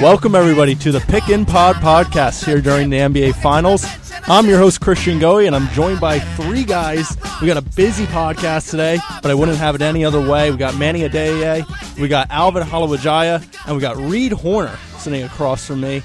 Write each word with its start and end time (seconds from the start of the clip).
Welcome, 0.00 0.36
everybody, 0.36 0.76
to 0.76 0.92
the 0.92 1.00
Pick 1.00 1.28
and 1.28 1.44
Pod 1.44 1.74
podcast 1.76 2.44
here 2.44 2.60
during 2.60 2.88
the 2.88 2.98
NBA 2.98 3.34
Finals. 3.34 3.84
I'm 4.28 4.46
your 4.46 4.58
host, 4.58 4.80
Christian 4.80 5.18
Goey, 5.18 5.48
and 5.48 5.56
I'm 5.56 5.66
joined 5.74 5.98
by 5.98 6.20
three 6.20 6.62
guys. 6.62 7.16
We 7.40 7.48
got 7.48 7.56
a 7.56 7.62
busy 7.62 8.06
podcast 8.06 8.70
today, 8.70 9.00
but 9.22 9.32
I 9.32 9.34
wouldn't 9.34 9.58
have 9.58 9.74
it 9.74 9.82
any 9.82 10.04
other 10.04 10.20
way. 10.20 10.52
We 10.52 10.56
got 10.56 10.76
Manny 10.76 11.00
Adeye, 11.00 11.98
we 11.98 12.06
got 12.06 12.30
Alvin 12.30 12.62
Halawajaya, 12.62 13.66
and 13.66 13.74
we 13.74 13.80
got 13.80 13.96
Reed 13.96 14.30
Horner 14.30 14.78
sitting 14.98 15.24
across 15.24 15.66
from 15.66 15.80
me. 15.80 15.98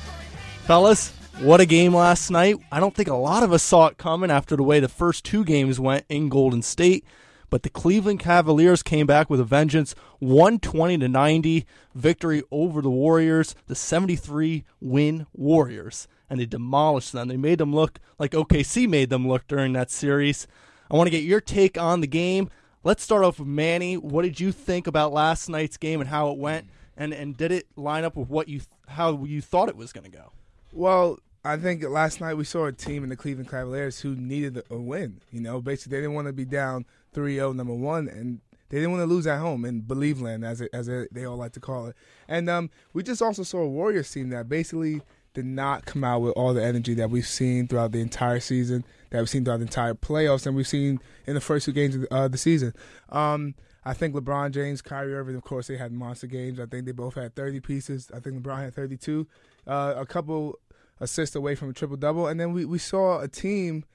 Fellas, 0.63 1.13
what 1.41 1.61
a 1.61 1.65
game 1.67 1.93
last 1.93 2.31
night. 2.31 2.55
I 2.71 2.79
don't 2.79 2.95
think 2.95 3.09
a 3.09 3.15
lot 3.15 3.43
of 3.43 3.53
us 3.53 3.61
saw 3.61 3.85
it 3.85 3.99
coming 3.99 4.31
after 4.31 4.55
the 4.55 4.63
way 4.63 4.79
the 4.79 4.89
first 4.89 5.23
two 5.23 5.43
games 5.43 5.79
went 5.79 6.05
in 6.09 6.29
Golden 6.29 6.63
State 6.63 7.05
but 7.53 7.61
the 7.61 7.69
Cleveland 7.69 8.19
Cavaliers 8.19 8.81
came 8.81 9.05
back 9.05 9.29
with 9.29 9.39
a 9.39 9.43
vengeance 9.43 9.93
120 10.17 10.97
to 10.97 11.07
90 11.07 11.67
victory 11.93 12.41
over 12.49 12.81
the 12.81 12.89
Warriors, 12.89 13.53
the 13.67 13.75
73 13.75 14.63
win 14.81 15.27
Warriors, 15.35 16.07
and 16.31 16.39
they 16.39 16.47
demolished 16.47 17.11
them. 17.11 17.27
They 17.27 17.37
made 17.37 17.59
them 17.59 17.71
look 17.71 17.99
like 18.17 18.31
OKC 18.31 18.89
made 18.89 19.11
them 19.11 19.27
look 19.27 19.45
during 19.47 19.73
that 19.73 19.91
series. 19.91 20.47
I 20.89 20.95
want 20.95 21.05
to 21.05 21.11
get 21.11 21.21
your 21.21 21.39
take 21.39 21.77
on 21.77 22.01
the 22.01 22.07
game. 22.07 22.49
Let's 22.83 23.03
start 23.03 23.23
off 23.23 23.37
with 23.37 23.47
Manny. 23.47 23.97
What 23.97 24.23
did 24.23 24.39
you 24.39 24.51
think 24.51 24.87
about 24.87 25.13
last 25.13 25.47
night's 25.47 25.77
game 25.77 26.01
and 26.01 26.09
how 26.09 26.31
it 26.31 26.39
went? 26.39 26.65
And 26.97 27.13
and 27.13 27.37
did 27.37 27.51
it 27.51 27.67
line 27.75 28.03
up 28.03 28.15
with 28.15 28.29
what 28.29 28.49
you 28.49 28.61
how 28.87 29.25
you 29.25 29.41
thought 29.41 29.69
it 29.69 29.77
was 29.77 29.93
going 29.93 30.09
to 30.09 30.17
go? 30.17 30.31
Well, 30.71 31.19
I 31.45 31.57
think 31.57 31.83
last 31.83 32.19
night 32.19 32.33
we 32.33 32.45
saw 32.45 32.65
a 32.65 32.71
team 32.71 33.03
in 33.03 33.09
the 33.09 33.15
Cleveland 33.15 33.51
Cavaliers 33.51 33.99
who 33.99 34.15
needed 34.15 34.63
a 34.71 34.77
win. 34.77 35.21
You 35.31 35.41
know, 35.41 35.61
basically 35.61 35.97
they 35.97 36.01
didn't 36.01 36.15
want 36.15 36.25
to 36.25 36.33
be 36.33 36.45
down 36.45 36.85
3-0 37.13 37.55
number 37.55 37.73
1 37.73 38.07
and 38.07 38.41
they 38.69 38.77
didn't 38.77 38.91
want 38.91 39.01
to 39.01 39.13
lose 39.13 39.27
at 39.27 39.39
home 39.39 39.65
in 39.65 39.83
Believeland 39.83 40.43
as 40.43 40.59
it, 40.59 40.71
as 40.73 40.87
it, 40.87 41.13
they 41.13 41.25
all 41.25 41.37
like 41.37 41.51
to 41.53 41.59
call 41.59 41.87
it. 41.87 41.95
And 42.27 42.49
um, 42.49 42.71
we 42.91 43.03
just 43.03 43.21
also 43.21 43.43
saw 43.43 43.59
a 43.59 43.67
Warriors 43.67 44.11
team 44.11 44.29
that 44.29 44.49
basically 44.49 45.01
did 45.33 45.45
not 45.45 45.85
come 45.85 46.03
out 46.03 46.21
with 46.21 46.33
all 46.33 46.53
the 46.53 46.63
energy 46.63 46.93
that 46.95 47.09
we've 47.09 47.27
seen 47.27 47.67
throughout 47.67 47.91
the 47.91 48.01
entire 48.01 48.39
season, 48.39 48.83
that 49.09 49.19
we've 49.19 49.29
seen 49.29 49.45
throughout 49.45 49.57
the 49.57 49.65
entire 49.65 49.93
playoffs, 49.93 50.45
and 50.45 50.55
we've 50.55 50.67
seen 50.67 50.99
in 51.25 51.35
the 51.35 51.41
first 51.41 51.65
two 51.65 51.71
games 51.71 51.95
of 51.95 52.01
the, 52.01 52.13
uh, 52.13 52.27
the 52.27 52.37
season. 52.37 52.73
Um, 53.09 53.55
I 53.85 53.93
think 53.93 54.15
LeBron 54.15 54.51
James, 54.51 54.81
Kyrie 54.81 55.13
Irving, 55.13 55.35
of 55.35 55.43
course, 55.43 55.67
they 55.67 55.77
had 55.77 55.91
monster 55.91 56.27
games. 56.27 56.59
I 56.59 56.65
think 56.65 56.85
they 56.85 56.93
both 56.93 57.15
had 57.15 57.35
30 57.35 57.59
pieces. 57.59 58.09
I 58.11 58.19
think 58.19 58.41
LeBron 58.41 58.59
had 58.59 58.73
32. 58.73 59.27
Uh, 59.67 59.93
a 59.97 60.05
couple 60.05 60.57
assists 60.99 61.35
away 61.35 61.55
from 61.55 61.69
a 61.69 61.73
triple 61.73 61.97
double, 61.97 62.27
and 62.27 62.39
then 62.39 62.53
we, 62.53 62.65
we 62.65 62.77
saw 62.77 63.19
a 63.19 63.27
team 63.27 63.85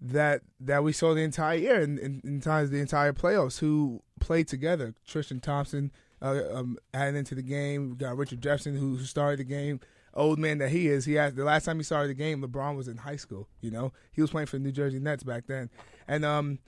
that 0.00 0.42
that 0.60 0.82
we 0.82 0.92
saw 0.92 1.14
the 1.14 1.20
entire 1.20 1.56
year 1.56 1.80
and 1.80 1.98
in, 1.98 2.40
times 2.40 2.70
the 2.70 2.78
entire 2.78 3.12
playoffs 3.12 3.58
who 3.58 4.02
played 4.18 4.48
together. 4.48 4.94
Tristan 5.06 5.40
Thompson 5.40 5.92
uh, 6.22 6.42
um, 6.52 6.78
added 6.94 7.16
into 7.16 7.34
the 7.34 7.42
game. 7.42 7.90
We 7.90 7.96
got 7.96 8.16
Richard 8.16 8.40
Jefferson 8.40 8.76
who, 8.76 8.96
who 8.96 9.04
started 9.04 9.40
the 9.40 9.44
game. 9.44 9.80
Old 10.12 10.40
man 10.40 10.58
that 10.58 10.70
he 10.70 10.88
is, 10.88 11.04
he 11.04 11.14
has 11.14 11.34
the 11.34 11.44
last 11.44 11.64
time 11.64 11.76
he 11.76 11.84
started 11.84 12.08
the 12.08 12.14
game, 12.14 12.42
LeBron 12.42 12.76
was 12.76 12.88
in 12.88 12.96
high 12.96 13.16
school. 13.16 13.48
You 13.60 13.70
know, 13.70 13.92
he 14.10 14.20
was 14.20 14.30
playing 14.30 14.46
for 14.46 14.56
the 14.56 14.64
New 14.64 14.72
Jersey 14.72 14.98
Nets 14.98 15.22
back 15.22 15.46
then, 15.46 15.70
and 16.08 16.24
um, 16.24 16.58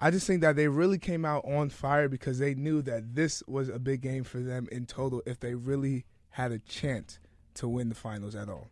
I 0.00 0.10
just 0.10 0.26
think 0.26 0.40
that 0.40 0.56
they 0.56 0.66
really 0.66 0.98
came 0.98 1.24
out 1.24 1.44
on 1.44 1.70
fire 1.70 2.08
because 2.08 2.40
they 2.40 2.54
knew 2.54 2.82
that 2.82 3.14
this 3.14 3.42
was 3.46 3.68
a 3.68 3.78
big 3.78 4.00
game 4.00 4.24
for 4.24 4.40
them 4.40 4.68
in 4.72 4.84
total 4.86 5.22
if 5.26 5.38
they 5.38 5.54
really 5.54 6.06
had 6.30 6.50
a 6.50 6.58
chance 6.58 7.20
to 7.54 7.68
win 7.68 7.88
the 7.88 7.94
finals 7.94 8.34
at 8.34 8.48
all. 8.48 8.70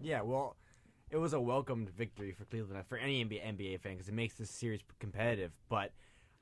Yeah, 0.00 0.22
well, 0.22 0.56
it 1.12 1.18
was 1.18 1.34
a 1.34 1.40
welcomed 1.40 1.90
victory 1.90 2.32
for 2.32 2.44
Cleveland 2.46 2.82
for 2.88 2.96
any 2.96 3.22
NBA, 3.22 3.44
NBA 3.44 3.80
fan 3.80 3.92
because 3.92 4.08
it 4.08 4.14
makes 4.14 4.34
this 4.34 4.50
series 4.50 4.80
competitive. 4.98 5.52
But 5.68 5.92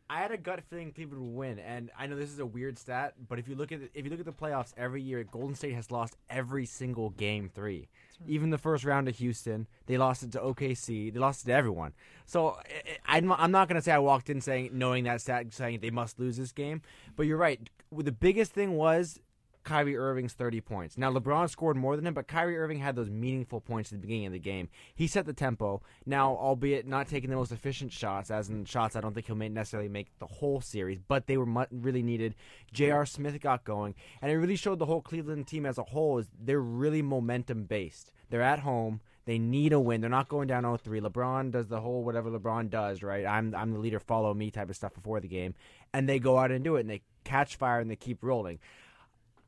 I 0.08 0.20
had 0.20 0.30
a 0.30 0.36
gut 0.36 0.60
feeling 0.70 0.92
Cleveland 0.92 1.22
would 1.22 1.36
win, 1.36 1.58
and 1.58 1.90
I 1.98 2.06
know 2.06 2.16
this 2.16 2.30
is 2.30 2.38
a 2.38 2.46
weird 2.46 2.78
stat, 2.78 3.14
but 3.28 3.38
if 3.40 3.48
you 3.48 3.56
look 3.56 3.72
at 3.72 3.80
the, 3.80 3.90
if 3.94 4.04
you 4.04 4.10
look 4.10 4.20
at 4.20 4.26
the 4.26 4.32
playoffs 4.32 4.72
every 4.76 5.02
year, 5.02 5.24
Golden 5.24 5.56
State 5.56 5.74
has 5.74 5.90
lost 5.90 6.16
every 6.28 6.66
single 6.66 7.10
game 7.10 7.50
three. 7.52 7.88
Even 8.26 8.50
the 8.50 8.58
first 8.58 8.84
round 8.84 9.06
to 9.06 9.12
Houston, 9.12 9.66
they 9.86 9.98
lost 9.98 10.22
it 10.22 10.32
to 10.32 10.38
OKC. 10.38 11.12
They 11.12 11.18
lost 11.18 11.42
it 11.42 11.46
to 11.46 11.52
everyone. 11.52 11.92
So 12.26 12.58
I'm, 13.06 13.32
I'm 13.32 13.50
not 13.50 13.68
going 13.68 13.76
to 13.76 13.82
say 13.82 13.92
I 13.92 13.98
walked 13.98 14.30
in 14.30 14.40
saying 14.40 14.70
knowing 14.72 15.04
that 15.04 15.20
stat, 15.20 15.52
saying 15.52 15.80
they 15.80 15.90
must 15.90 16.18
lose 16.18 16.36
this 16.36 16.52
game. 16.52 16.82
But 17.16 17.26
you're 17.26 17.36
right. 17.36 17.70
The 17.92 18.12
biggest 18.12 18.52
thing 18.52 18.76
was 18.76 19.18
Kyrie 19.62 19.96
Irving's 19.96 20.32
30 20.32 20.60
points. 20.60 20.96
Now, 20.96 21.12
LeBron 21.12 21.50
scored 21.50 21.76
more 21.76 21.96
than 21.96 22.06
him, 22.06 22.14
but 22.14 22.26
Kyrie 22.26 22.58
Irving 22.58 22.78
had 22.78 22.96
those 22.96 23.10
meaningful 23.10 23.60
points 23.60 23.92
at 23.92 23.98
the 23.98 24.02
beginning 24.02 24.26
of 24.26 24.32
the 24.32 24.38
game. 24.38 24.68
He 24.94 25.06
set 25.06 25.26
the 25.26 25.32
tempo. 25.32 25.82
Now, 26.06 26.36
albeit 26.36 26.86
not 26.86 27.08
taking 27.08 27.30
the 27.30 27.36
most 27.36 27.52
efficient 27.52 27.92
shots, 27.92 28.30
as 28.30 28.48
in 28.48 28.64
shots 28.64 28.96
I 28.96 29.00
don't 29.00 29.14
think 29.14 29.26
he'll 29.26 29.36
necessarily 29.36 29.88
make 29.88 30.18
the 30.18 30.26
whole 30.26 30.60
series, 30.60 30.98
but 31.06 31.26
they 31.26 31.36
were 31.36 31.66
really 31.70 32.02
needed. 32.02 32.34
J.R. 32.72 33.04
Smith 33.04 33.40
got 33.40 33.64
going, 33.64 33.94
and 34.22 34.32
it 34.32 34.36
really 34.36 34.56
showed 34.56 34.78
the 34.78 34.86
whole 34.86 35.02
Cleveland 35.02 35.46
team 35.46 35.66
as 35.66 35.78
a 35.78 35.84
whole 35.84 36.18
is 36.18 36.30
they're 36.38 36.60
really 36.60 37.02
momentum 37.02 37.64
based. 37.64 38.12
They're 38.30 38.42
at 38.42 38.60
home. 38.60 39.00
They 39.26 39.38
need 39.38 39.72
a 39.72 39.78
win. 39.78 40.00
They're 40.00 40.10
not 40.10 40.28
going 40.28 40.48
down 40.48 40.64
0-3. 40.64 41.02
LeBron 41.02 41.50
does 41.52 41.68
the 41.68 41.80
whole 41.80 42.02
whatever 42.02 42.30
LeBron 42.30 42.70
does, 42.70 43.02
right? 43.02 43.26
I'm 43.26 43.54
I'm 43.54 43.72
the 43.72 43.78
leader, 43.78 44.00
follow 44.00 44.32
me 44.32 44.50
type 44.50 44.70
of 44.70 44.76
stuff 44.76 44.94
before 44.94 45.20
the 45.20 45.28
game, 45.28 45.54
and 45.92 46.08
they 46.08 46.18
go 46.18 46.38
out 46.38 46.50
and 46.50 46.64
do 46.64 46.76
it, 46.76 46.80
and 46.80 46.90
they 46.90 47.02
catch 47.22 47.56
fire 47.56 47.80
and 47.80 47.90
they 47.90 47.96
keep 47.96 48.24
rolling. 48.24 48.58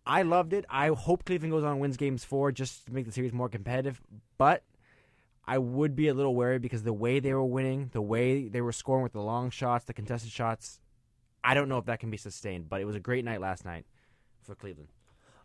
I 0.06 0.22
loved 0.22 0.52
it. 0.52 0.64
I 0.68 0.88
hope 0.88 1.24
Cleveland 1.24 1.52
goes 1.52 1.64
on 1.64 1.72
and 1.72 1.80
wins 1.80 1.96
games 1.96 2.24
four 2.24 2.52
just 2.52 2.86
to 2.86 2.92
make 2.92 3.06
the 3.06 3.12
series 3.12 3.32
more 3.32 3.48
competitive. 3.48 4.00
But 4.36 4.64
I 5.46 5.58
would 5.58 5.94
be 5.94 6.08
a 6.08 6.14
little 6.14 6.34
wary 6.34 6.58
because 6.58 6.82
the 6.82 6.92
way 6.92 7.20
they 7.20 7.32
were 7.34 7.44
winning, 7.44 7.90
the 7.92 8.02
way 8.02 8.48
they 8.48 8.60
were 8.60 8.72
scoring 8.72 9.02
with 9.02 9.12
the 9.12 9.20
long 9.20 9.50
shots, 9.50 9.84
the 9.84 9.94
contested 9.94 10.32
shots, 10.32 10.80
I 11.44 11.54
don't 11.54 11.68
know 11.68 11.78
if 11.78 11.86
that 11.86 12.00
can 12.00 12.10
be 12.10 12.16
sustained. 12.16 12.68
But 12.68 12.80
it 12.80 12.84
was 12.84 12.96
a 12.96 13.00
great 13.00 13.24
night 13.24 13.40
last 13.40 13.64
night 13.64 13.84
for 14.42 14.54
Cleveland. 14.54 14.88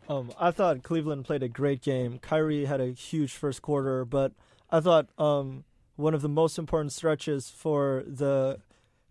Um, 0.09 0.31
I 0.39 0.51
thought 0.51 0.83
Cleveland 0.83 1.25
played 1.25 1.43
a 1.43 1.49
great 1.49 1.81
game. 1.81 2.19
Kyrie 2.19 2.65
had 2.65 2.79
a 2.79 2.91
huge 2.91 3.33
first 3.33 3.61
quarter, 3.61 4.05
but 4.05 4.31
I 4.69 4.79
thought 4.79 5.09
um, 5.17 5.65
one 5.97 6.13
of 6.13 6.21
the 6.21 6.29
most 6.29 6.57
important 6.57 6.93
stretches 6.93 7.49
for 7.49 8.03
the 8.07 8.59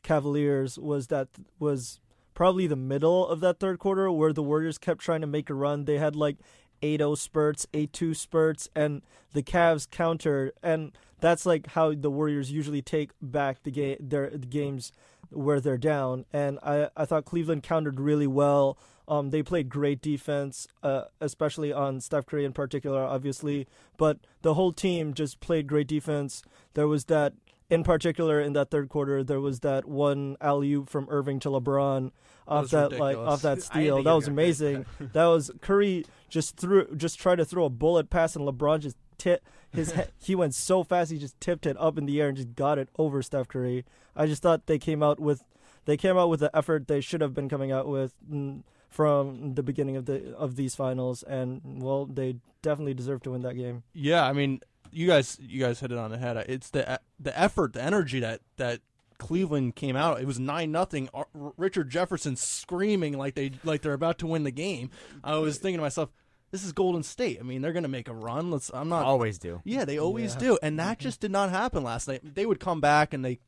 Cavaliers 0.03 0.79
was 0.79 1.09
that 1.09 1.29
was 1.59 2.01
probably 2.37 2.67
the 2.67 2.77
middle 2.77 3.27
of 3.27 3.41
that 3.41 3.59
third 3.59 3.79
quarter 3.81 4.13
where 4.13 4.33
the 4.33 4.43
Warriors 4.43 4.77
kept 4.77 5.01
trying 5.01 5.23
to 5.23 5.27
make 5.27 5.49
a 5.51 5.55
run. 5.55 5.87
They 5.87 5.97
had 5.97 6.15
like 6.15 6.37
8-0 6.83 7.17
spurts, 7.17 7.67
8-2 7.73 8.15
spurts, 8.15 8.69
and 8.77 9.03
the 9.33 9.43
Cavs 9.43 9.91
countered. 9.91 10.53
And 10.63 10.93
that's 11.19 11.47
like 11.47 11.69
how 11.69 11.95
the 11.95 12.11
Warriors 12.11 12.53
usually 12.53 12.83
take 12.83 13.11
back 13.23 13.63
the 13.63 13.71
game, 13.71 13.97
their 13.99 14.29
the 14.29 14.47
games 14.47 14.93
where 15.31 15.61
they're 15.61 15.79
down. 15.79 16.27
And 16.31 16.59
I, 16.63 16.91
I 16.95 17.07
thought 17.07 17.25
Cleveland 17.25 17.63
countered 17.63 17.99
really 17.99 18.27
well. 18.27 18.79
Um, 19.09 19.31
they 19.31 19.43
played 19.43 19.71
great 19.71 20.03
defense, 20.03 20.69
uh, 20.83 21.05
especially 21.21 21.73
on 21.73 22.01
Steph 22.01 22.27
Curry 22.27 22.45
in 22.45 22.53
particular, 22.53 23.03
obviously. 23.03 23.67
But 23.97 24.19
the 24.43 24.55
whole 24.55 24.73
team 24.73 25.15
just 25.15 25.41
played 25.41 25.67
great 25.67 25.89
defense. 25.89 26.43
There 26.75 26.87
was 26.87 27.07
that 27.07 27.33
in 27.69 27.83
particular 27.83 28.41
in 28.41 28.53
that 28.53 28.71
third 28.71 28.89
quarter 28.89 29.25
there 29.25 29.41
was 29.41 29.61
that 29.61 29.85
one 29.87 30.37
alley 30.41 30.73
oop 30.73 30.89
from 30.89 31.07
Irving 31.11 31.41
to 31.41 31.49
LeBron 31.49 32.13
off 32.49 32.71
that, 32.71 32.91
that 32.91 33.01
like 33.01 33.17
off 33.17 33.43
that 33.43 33.63
steal. 33.63 34.03
That 34.03 34.13
was 34.13 34.29
amazing. 34.29 34.87
that 35.01 35.25
was 35.27 35.51
Curry 35.61 36.05
just 36.29 36.57
threw 36.57 36.95
just 36.97 37.19
tried 37.19 37.37
to 37.37 37.45
throw 37.45 37.65
a 37.65 37.71
bullet 37.71 38.11
pass 38.11 38.37
and 38.37 38.47
LeBron 38.47 38.81
just 38.81 38.97
tip 39.19 39.47
his 39.73 39.93
head, 39.93 40.13
he 40.19 40.35
went 40.35 40.55
so 40.55 40.83
fast 40.85 41.11
he 41.11 41.19
just 41.19 41.39
tipped 41.41 41.67
it 41.67 41.77
up 41.79 41.99
in 41.99 42.07
the 42.07 42.21
air 42.21 42.29
and 42.29 42.37
just 42.37 42.55
got 42.55 42.79
it 42.79 42.89
over 42.99 43.23
Steph 43.23 43.49
Curry. 43.49 43.85
I 44.15 44.27
just 44.27 44.43
thought 44.43 44.67
they 44.67 44.79
came 44.79 45.03
out 45.03 45.19
with 45.21 45.45
they 45.85 45.97
came 45.97 46.17
out 46.17 46.29
with 46.29 46.41
the 46.41 46.57
effort 46.57 46.89
they 46.89 47.01
should 47.01 47.21
have 47.21 47.35
been 47.35 47.49
coming 47.49 47.73
out 47.73 47.89
with 47.89 48.15
mm, 48.31 48.63
from 48.89 49.55
the 49.55 49.63
beginning 49.63 49.97
of 49.97 50.07
the 50.07 50.35
of 50.37 50.57
these 50.57 50.75
finals 50.75 51.23
and 51.25 51.61
well 51.83 52.07
they 52.07 52.37
definitely 52.63 52.95
deserve 52.95 53.23
to 53.23 53.33
win 53.33 53.43
that 53.43 53.55
game. 53.55 53.83
Yeah, 53.93 54.25
I 54.25 54.33
mean 54.33 54.61
you 54.97 55.07
guys 55.07 55.37
you 55.41 55.61
guys 55.61 55.79
hit 55.79 55.93
it 55.93 55.99
on 55.99 56.11
the 56.11 56.17
head. 56.17 56.39
It's 56.49 56.71
the 56.71 57.01
the 57.21 57.39
effort, 57.39 57.75
the 57.75 57.83
energy 57.83 58.21
that 58.21 58.41
that 58.57 58.81
Cleveland 59.19 59.77
came 59.77 59.95
out. 59.95 60.21
It 60.21 60.27
was 60.27 60.39
nine 60.39 60.73
nothing. 60.73 61.11
Richard 61.35 61.91
Jefferson 61.91 62.35
screaming 62.37 63.19
like 63.19 63.35
they 63.35 63.53
like 63.63 63.83
they're 63.83 63.93
about 63.93 64.19
to 64.19 64.27
win 64.27 64.45
the 64.45 64.51
game. 64.51 64.91
I 65.23 65.37
was 65.37 65.59
thinking 65.59 65.79
to 65.79 65.83
myself, 65.83 66.11
this 66.51 66.65
is 66.65 66.73
Golden 66.73 67.03
State. 67.03 67.39
I 67.39 67.43
mean, 67.43 67.61
they're 67.61 67.75
going 67.75 67.83
to 67.83 67.89
make 67.91 68.09
a 68.09 68.15
run. 68.15 68.51
Let's. 68.51 68.71
I'm 68.73 68.89
not 68.89 69.05
always 69.05 69.39
do. 69.39 69.61
Yeah, 69.65 69.85
they 69.85 69.99
always 69.99 70.33
yeah. 70.35 70.41
do, 70.41 70.59
and 70.63 70.79
that 70.79 70.99
mm-hmm. 70.99 71.03
just 71.03 71.21
did 71.21 71.31
not 71.31 71.51
happen 71.51 71.85
last 71.85 72.09
night. 72.09 72.23
They 72.35 72.47
would 72.47 72.61
come 72.61 72.81
back 72.81 73.13
and 73.13 73.23
they 73.23 73.39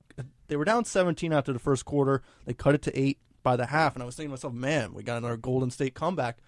they 0.49 0.57
were 0.57 0.67
down 0.67 0.85
17 0.85 1.33
after 1.33 1.55
the 1.55 1.59
first 1.59 1.87
quarter. 1.87 2.23
They 2.45 2.53
cut 2.53 2.75
it 2.75 2.83
to 2.83 2.99
eight 2.99 3.19
by 3.43 3.57
the 3.57 3.67
half, 3.67 3.95
and 3.95 4.03
I 4.03 4.07
was 4.07 4.17
thinking 4.17 4.31
to 4.31 4.33
myself, 4.33 4.53
man, 4.53 4.93
we 4.93 5.03
got 5.03 5.17
another 5.17 5.39
Golden 5.39 5.71
State 5.71 5.95
comeback. 5.95 6.39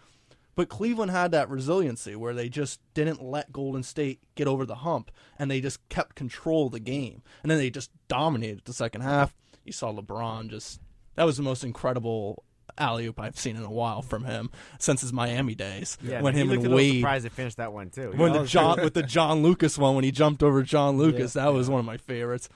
But 0.61 0.69
Cleveland 0.69 1.11
had 1.11 1.31
that 1.31 1.49
resiliency 1.49 2.15
where 2.15 2.35
they 2.35 2.51
just 2.51 2.81
didn't 2.93 3.23
let 3.23 3.51
Golden 3.51 3.83
State 3.83 4.21
get 4.35 4.47
over 4.47 4.67
the 4.67 4.75
hump 4.75 5.11
and 5.39 5.51
they 5.51 5.63
just 5.63 5.89
kept 5.89 6.17
control 6.17 6.67
of 6.67 6.73
the 6.73 6.81
game. 6.81 7.23
And 7.43 7.51
then 7.51 7.57
they 7.57 7.71
just 7.71 7.91
dominated 8.09 8.67
the 8.67 8.75
second 8.75 9.01
half. 9.01 9.35
You 9.65 9.73
saw 9.73 9.91
LeBron 9.91 10.51
just 10.51 10.83
that 11.15 11.25
was 11.25 11.39
the 11.39 11.43
most 11.43 11.65
incredible 11.65 12.45
alley 12.77 13.07
oop 13.07 13.19
I've 13.19 13.39
seen 13.39 13.57
in 13.57 13.63
a 13.63 13.71
while 13.71 14.03
from 14.03 14.25
him 14.25 14.51
since 14.79 15.01
his 15.01 15.15
Miami 15.15 15.55
days. 15.55 15.97
Yeah, 16.03 16.21
when 16.21 16.35
him 16.35 16.51
and 16.51 16.75
Wade 16.75 16.97
surprised 16.97 17.25
to 17.25 17.31
finish 17.31 17.55
that 17.55 17.73
one 17.73 17.89
too. 17.89 18.13
When 18.15 18.35
the 18.35 18.45
John 18.45 18.83
with 18.83 18.93
the 18.93 19.03
John 19.03 19.43
Lucas 19.43 19.79
one 19.79 19.95
when 19.95 20.05
he 20.05 20.11
jumped 20.11 20.43
over 20.43 20.63
John 20.63 20.99
Lucas, 20.99 21.35
yeah, 21.35 21.45
that 21.45 21.55
was 21.55 21.71
one 21.71 21.81
of 21.81 21.87
my 21.87 21.97
favorites. 21.97 22.51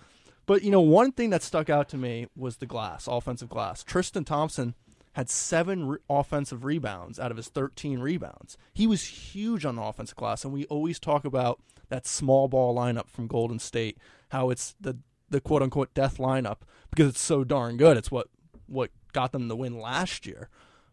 But 0.44 0.62
you 0.62 0.70
know, 0.70 0.82
one 0.82 1.10
thing 1.10 1.30
that 1.30 1.42
stuck 1.42 1.70
out 1.70 1.88
to 1.88 1.96
me 1.96 2.26
was 2.36 2.58
the 2.58 2.66
glass, 2.66 3.06
offensive 3.06 3.48
glass. 3.48 3.82
Tristan 3.82 4.24
Thompson 4.24 4.74
had 5.14 5.30
seven 5.30 5.86
re- 5.86 5.98
offensive 6.08 6.64
rebounds 6.64 7.18
out 7.18 7.30
of 7.30 7.36
his 7.36 7.48
13 7.48 8.00
rebounds. 8.00 8.56
He 8.72 8.86
was 8.86 9.02
huge 9.02 9.64
on 9.64 9.76
the 9.76 9.82
offensive 9.82 10.16
glass, 10.16 10.44
and 10.44 10.52
we 10.52 10.64
always 10.66 11.00
talk 11.00 11.24
about 11.24 11.60
that 11.88 12.06
small 12.06 12.48
ball 12.48 12.74
lineup 12.76 13.08
from 13.08 13.26
Golden 13.26 13.58
State, 13.58 13.98
how 14.30 14.50
it's 14.50 14.74
the 14.80 14.98
the 15.30 15.40
quote 15.40 15.62
unquote 15.62 15.94
death 15.94 16.18
lineup 16.18 16.58
because 16.90 17.08
it's 17.08 17.20
so 17.20 17.44
darn 17.44 17.76
good. 17.76 17.96
It's 17.96 18.10
what 18.10 18.28
what 18.66 18.90
got 19.12 19.32
them 19.32 19.48
the 19.48 19.56
win 19.56 19.78
last 19.78 20.26
year. 20.26 20.48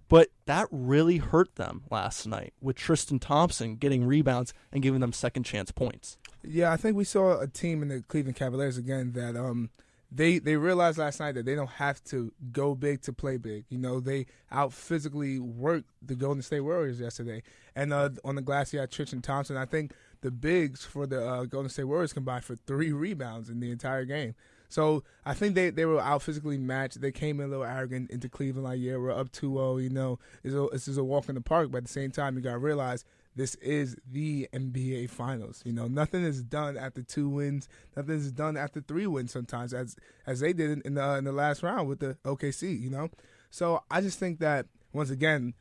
But 0.08 0.30
that 0.46 0.68
really 0.72 1.18
hurt 1.18 1.56
them 1.56 1.84
last 1.90 2.28
night 2.28 2.54
with 2.60 2.76
Tristan 2.76 3.18
Thompson 3.18 3.78
getting 3.78 4.04
rebounds 4.04 4.54
and 4.72 4.84
giving 4.84 5.00
them 5.00 5.14
second 5.14 5.44
chance 5.44 5.72
points. 5.72 6.18
Yeah, 6.44 6.72
I 6.72 6.76
think 6.76 6.98
we 6.98 7.06
saw 7.06 7.40
a 7.40 7.48
team 7.48 7.82
in 7.82 7.88
the 7.88 8.02
Cleveland 8.02 8.36
Cavaliers 8.36 8.78
again 8.78 9.14
that 9.14 9.38
um 9.38 9.70
they 10.12 10.40
they 10.40 10.58
realized 10.58 10.98
last 10.98 11.20
night 11.20 11.36
that 11.36 11.46
they 11.46 11.56
don't 11.56 11.70
have 11.70 12.04
to 12.06 12.34
go 12.52 12.76
big 12.76 13.02
to 13.04 13.14
play 13.14 13.38
big. 13.38 13.66
You 13.70 13.78
know, 13.78 14.00
they 14.00 14.26
out 14.52 14.74
physically 14.74 15.40
worked 15.40 15.90
the 16.02 16.16
Golden 16.16 16.42
State 16.42 16.62
Warriors 16.62 17.00
yesterday, 17.00 17.44
and 17.76 17.94
uh, 17.94 18.10
on 18.26 18.36
the 18.36 18.42
glass 18.42 18.74
you 18.74 18.80
had 18.80 18.92
Tristan 18.92 19.22
Thompson. 19.22 19.56
I 19.56 19.66
think 19.66 19.94
the 20.22 20.32
bigs 20.32 20.84
for 20.84 21.08
the 21.08 21.26
uh, 21.26 21.46
Golden 21.46 21.70
State 21.70 21.86
Warriors 21.86 22.14
combined 22.14 22.44
for 22.44 22.56
three 22.56 22.92
rebounds 22.92 23.50
in 23.50 23.60
the 23.60 23.72
entire 23.72 24.06
game. 24.06 24.36
So 24.72 25.04
I 25.26 25.34
think 25.34 25.56
they, 25.56 25.70
they 25.70 25.84
were 25.84 26.00
out 26.00 26.22
physically 26.22 26.58
matched. 26.58 27.02
They 27.02 27.12
came 27.12 27.42
in 27.42 27.48
a 27.48 27.50
little 27.50 27.66
arrogant 27.66 28.10
into 28.10 28.30
Cleveland 28.30 28.64
like, 28.64 28.80
yeah, 28.80 28.96
we're 28.96 29.12
up 29.12 29.30
2-0, 29.34 29.84
you 29.84 29.90
know, 29.90 30.18
it's 30.46 30.56
this 30.72 30.88
is 30.88 30.98
a 30.98 31.04
walk 31.04 31.28
in 31.28 31.36
the 31.36 31.42
park. 31.42 31.72
But 31.72 31.80
at 31.80 31.84
the 31.84 31.90
same 31.90 32.10
time, 32.10 32.38
you 32.38 32.42
got 32.42 32.54
to 32.54 32.58
realize 32.58 33.04
this 33.36 33.56
is 33.56 33.96
the 34.10 34.50
NBA 34.54 35.10
Finals. 35.10 35.62
You 35.66 35.74
know, 35.74 35.88
nothing 35.88 36.24
is 36.24 36.44
done 36.44 36.78
after 36.78 37.02
two 37.02 37.30
wins. 37.30 37.70
Nothing 37.96 38.16
is 38.16 38.32
done 38.32 38.58
after 38.58 38.82
three 38.82 39.08
wins. 39.08 39.32
Sometimes, 39.32 39.74
as 39.74 39.96
as 40.26 40.42
they 40.42 40.54
did 40.54 40.82
in 40.82 40.96
the 40.96 41.16
in 41.16 41.24
the 41.24 41.32
last 41.32 41.64
round 41.64 41.88
with 41.88 42.00
the 42.00 42.18
OKC. 42.26 42.80
You 42.80 42.90
know, 42.90 43.10
so 43.50 43.84
I 43.90 44.02
just 44.02 44.20
think 44.20 44.40
that 44.40 44.68
once 44.94 45.10
again, 45.10 45.54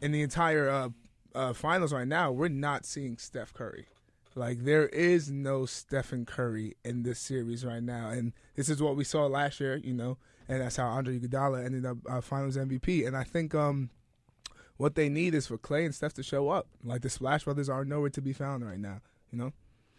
in 0.00 0.12
the 0.12 0.22
entire 0.22 0.68
uh, 0.68 0.88
uh, 1.34 1.52
finals 1.52 1.92
right 1.92 2.08
now, 2.08 2.32
we're 2.32 2.48
not 2.48 2.86
seeing 2.86 3.18
Steph 3.18 3.52
Curry. 3.52 3.86
Like 4.34 4.64
there 4.64 4.88
is 4.88 5.30
no 5.30 5.66
Stephen 5.66 6.24
Curry 6.24 6.76
in 6.84 7.02
this 7.02 7.18
series 7.18 7.64
right 7.64 7.82
now, 7.82 8.08
and 8.08 8.32
this 8.56 8.70
is 8.70 8.82
what 8.82 8.96
we 8.96 9.04
saw 9.04 9.26
last 9.26 9.60
year, 9.60 9.76
you 9.76 9.92
know, 9.92 10.16
and 10.48 10.62
that's 10.62 10.76
how 10.76 10.86
Andre 10.86 11.18
Iguodala 11.18 11.64
ended 11.64 11.84
up 11.84 11.98
uh, 12.08 12.22
Finals 12.22 12.56
MVP. 12.56 13.06
And 13.06 13.14
I 13.14 13.24
think 13.24 13.54
um, 13.54 13.90
what 14.82 14.96
they 14.96 15.08
need 15.08 15.32
is 15.32 15.46
for 15.46 15.56
Klay 15.56 15.84
and 15.84 15.94
Steph 15.94 16.12
to 16.14 16.24
show 16.24 16.48
up. 16.48 16.66
Like 16.82 17.02
the 17.02 17.08
Splash 17.08 17.44
Brothers 17.44 17.68
are 17.68 17.84
nowhere 17.84 18.10
to 18.10 18.20
be 18.20 18.32
found 18.32 18.66
right 18.66 18.80
now, 18.80 19.00
you 19.30 19.38
know. 19.38 19.52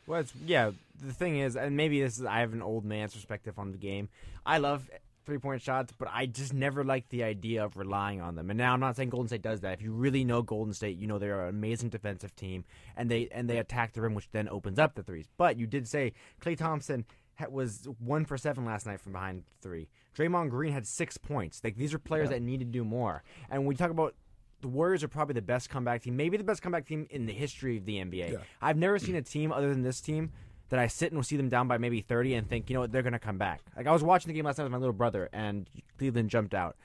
Well, 0.06 0.20
it's, 0.20 0.34
yeah. 0.46 0.72
The 1.02 1.14
thing 1.14 1.40
is, 1.40 1.56
and 1.56 1.78
maybe 1.78 2.02
this 2.02 2.20
is 2.20 2.26
I 2.26 2.42
have 2.42 2.52
an 2.52 2.62
old 2.62 2.84
man's 2.84 3.14
perspective 3.14 3.58
on 3.58 3.72
the 3.72 3.78
game. 3.78 4.10
I 4.46 4.58
love 4.58 4.90
three 5.26 5.38
point 5.38 5.62
shots, 5.62 5.94
but 5.98 6.10
I 6.12 6.26
just 6.26 6.54
never 6.54 6.84
liked 6.84 7.12
the 7.12 7.24
idea 7.24 7.64
of 7.64 7.78
relying 7.78 8.20
on 8.20 8.36
them. 8.36 8.50
And 8.50 8.58
now 8.58 8.74
I'm 8.74 8.82
not 8.82 8.98
saying 8.98 9.10
Golden 9.10 9.30
State 9.30 9.42
does 9.42 9.62
that. 9.62 9.72
If 9.72 9.82
you 9.82 9.94
really 9.94 10.26
know 10.26 10.42
Golden 10.42 10.74
State, 10.74 10.98
you 10.98 11.08
know 11.08 11.18
they're 11.18 11.44
an 11.44 11.50
amazing 11.50 11.88
defensive 11.88 12.36
team, 12.36 12.66
and 12.98 13.10
they 13.10 13.30
and 13.32 13.50
they 13.50 13.60
attack 13.60 13.94
the 13.94 14.02
rim, 14.02 14.16
which 14.16 14.30
then 14.32 14.50
opens 14.50 14.80
up 14.80 14.96
the 14.96 15.04
threes. 15.04 15.30
But 15.38 15.58
you 15.58 15.66
did 15.66 15.88
say 15.88 16.12
Klay 16.42 16.58
Thompson 16.58 17.06
was 17.50 17.88
one 18.00 18.26
for 18.26 18.38
seven 18.38 18.66
last 18.66 18.86
night 18.86 19.00
from 19.00 19.14
behind 19.14 19.44
three. 19.62 19.88
Draymond 20.16 20.50
Green 20.50 20.74
had 20.74 20.86
six 20.86 21.18
points. 21.18 21.62
Like 21.64 21.78
these 21.78 21.94
are 21.94 22.00
players 22.00 22.30
yeah. 22.30 22.38
that 22.38 22.42
need 22.42 22.60
to 22.60 22.66
do 22.66 22.84
more. 22.84 23.24
And 23.50 23.62
when 23.62 23.68
we 23.68 23.76
talk 23.76 23.92
about 23.92 24.16
the 24.64 24.70
Warriors 24.70 25.04
are 25.04 25.08
probably 25.08 25.34
the 25.34 25.42
best 25.42 25.70
comeback 25.70 26.02
team, 26.02 26.16
maybe 26.16 26.38
the 26.38 26.44
best 26.44 26.62
comeback 26.62 26.88
team 26.88 27.06
in 27.12 27.26
the 27.26 27.34
history 27.34 27.78
of 27.78 27.86
the 27.86 27.98
NBA. 27.98 28.32
Yeah. 28.32 28.38
I've 28.62 28.78
never 28.78 28.98
seen 28.98 29.14
mm. 29.14 29.20
a 29.20 29.22
team 29.22 29.52
other 29.52 29.70
than 29.70 29.84
this 29.84 30.02
team 30.02 30.32
that 30.70 30.80
I 30.80 30.88
sit 30.88 31.12
and 31.12 31.18
will 31.18 31.24
see 31.24 31.38
them 31.38 31.50
down 31.50 31.68
by 31.68 31.78
maybe 31.78 32.02
30 32.02 32.34
and 32.34 32.50
think, 32.50 32.70
you 32.70 32.74
know 32.74 32.80
what, 32.80 32.92
they're 32.92 33.04
going 33.04 33.14
to 33.14 33.20
come 33.20 33.38
back. 33.38 33.62
Like 33.78 33.86
I 33.86 33.92
was 33.92 34.02
watching 34.02 34.30
the 34.30 34.34
game 34.34 34.46
last 34.46 34.58
night 34.58 34.64
with 34.64 34.72
my 34.72 34.80
little 34.80 34.94
brother, 34.94 35.30
and 35.32 35.70
Cleveland 36.00 36.30
jumped 36.30 36.54
out. 36.56 36.76